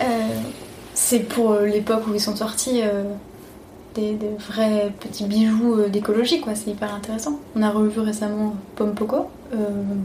[0.01, 0.05] Euh,
[0.95, 2.81] c'est pour l'époque où ils sont sortis.
[2.81, 3.03] euh,
[3.95, 6.55] des, vrais petits bijoux euh, d'écologie, quoi.
[6.55, 7.39] C'est hyper intéressant.
[7.55, 9.57] On a revu récemment Pompoko, euh,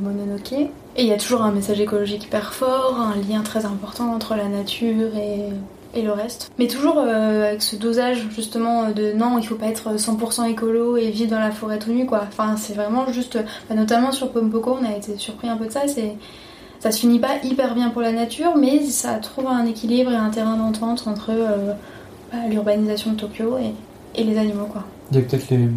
[0.03, 0.53] Mononoke.
[0.53, 4.35] Et il y a toujours un message écologique hyper fort, un lien très important entre
[4.35, 5.51] la nature et,
[5.95, 6.51] et le reste.
[6.59, 10.97] Mais toujours euh, avec ce dosage, justement, de non, il faut pas être 100% écolo
[10.97, 12.23] et vivre dans la forêt tout nu, quoi.
[12.27, 13.39] Enfin, c'est vraiment juste.
[13.69, 15.87] bah, notamment sur Pompoko, on a été surpris un peu de ça.
[15.87, 16.15] C'est.
[16.79, 20.17] Ça se finit pas hyper bien pour la nature, mais ça trouve un équilibre et
[20.17, 21.33] un terrain d'entente entre
[22.49, 24.85] l'urbanisation de Tokyo et, et les animaux, quoi.
[25.13, 25.69] Il y a peut-être les,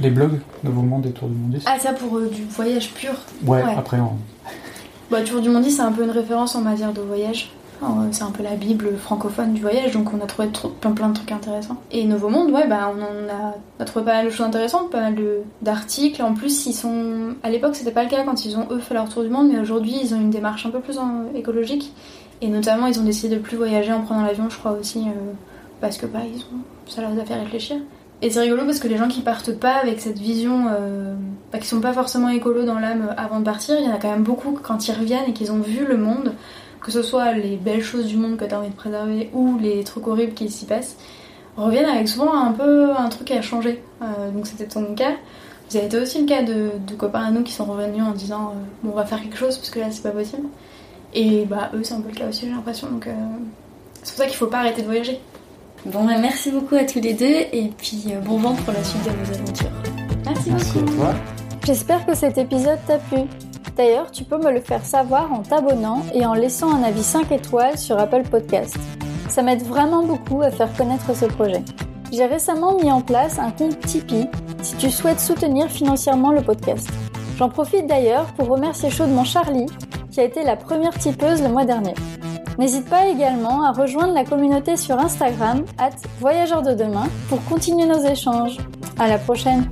[0.00, 1.58] les blogs Nouveau Monde et Tour du Monde.
[1.66, 3.12] Ah, ça pour euh, du voyage pur.
[3.46, 3.74] ouais, ouais.
[3.76, 4.12] après, on...
[5.10, 7.50] Bah, Tour du Monde, c'est un peu une référence en matière de voyage.
[7.82, 10.90] Euh, C'est un peu la bible francophone du voyage, donc on a trouvé trop- plein,
[10.90, 11.76] plein de trucs intéressants.
[11.92, 14.44] Et Nouveau Monde, ouais, bah, on en a, on a trouvé pas mal de choses
[14.44, 16.20] intéressantes, pas mal de- d'articles.
[16.20, 17.34] En plus, ils sont.
[17.42, 19.48] À l'époque, c'était pas le cas quand ils ont eux fait leur tour du monde,
[19.52, 21.92] mais aujourd'hui, ils ont une démarche un peu plus en- écologique.
[22.42, 25.32] Et notamment, ils ont décidé de plus voyager en prenant l'avion, je crois aussi, euh,
[25.80, 26.60] parce que bah, ils ont...
[26.86, 27.76] ça leur a fait réfléchir.
[28.20, 31.14] Et c'est rigolo parce que les gens qui partent pas avec cette vision, euh,
[31.52, 33.98] bah, qui sont pas forcément écolos dans l'âme avant de partir, il y en a
[33.98, 36.34] quand même beaucoup quand ils reviennent et qu'ils ont vu le monde,
[36.80, 39.56] que ce soit les belles choses du monde que tu as envie de préserver ou
[39.58, 40.96] les trucs horribles qui s'y passent,
[41.56, 43.82] reviennent avec souvent un peu un truc à changer.
[44.02, 45.12] Euh, donc c'était ton cas.
[45.68, 48.54] Ça a été aussi le cas de, copains à nous qui sont revenus en disant
[48.54, 50.48] euh, on va faire quelque chose parce que là c'est pas possible.
[51.14, 53.12] Et bah eux c'est un peu le cas aussi j'ai l'impression donc euh,
[54.02, 55.20] c'est pour ça qu'il faut pas arrêter de voyager.
[55.92, 58.84] Bon, bah, merci beaucoup à tous les deux et puis euh, bon vent pour la
[58.84, 59.70] suite de vos aventures.
[60.26, 60.50] Merci.
[60.50, 61.14] Merci à toi.
[61.64, 63.20] J'espère que cet épisode t'a plu.
[63.74, 67.32] D'ailleurs, tu peux me le faire savoir en t'abonnant et en laissant un avis 5
[67.32, 68.76] étoiles sur Apple Podcast.
[69.30, 71.62] Ça m'aide vraiment beaucoup à faire connaître ce projet.
[72.12, 74.28] J'ai récemment mis en place un compte Tipeee
[74.62, 76.88] si tu souhaites soutenir financièrement le podcast.
[77.38, 79.66] J'en profite d'ailleurs pour remercier chaudement Charlie,
[80.10, 81.94] qui a été la première tipeuse le mois dernier.
[82.58, 87.86] N'hésite pas également à rejoindre la communauté sur Instagram, at voyageurs de demain, pour continuer
[87.86, 88.58] nos échanges.
[88.98, 89.70] À la prochaine!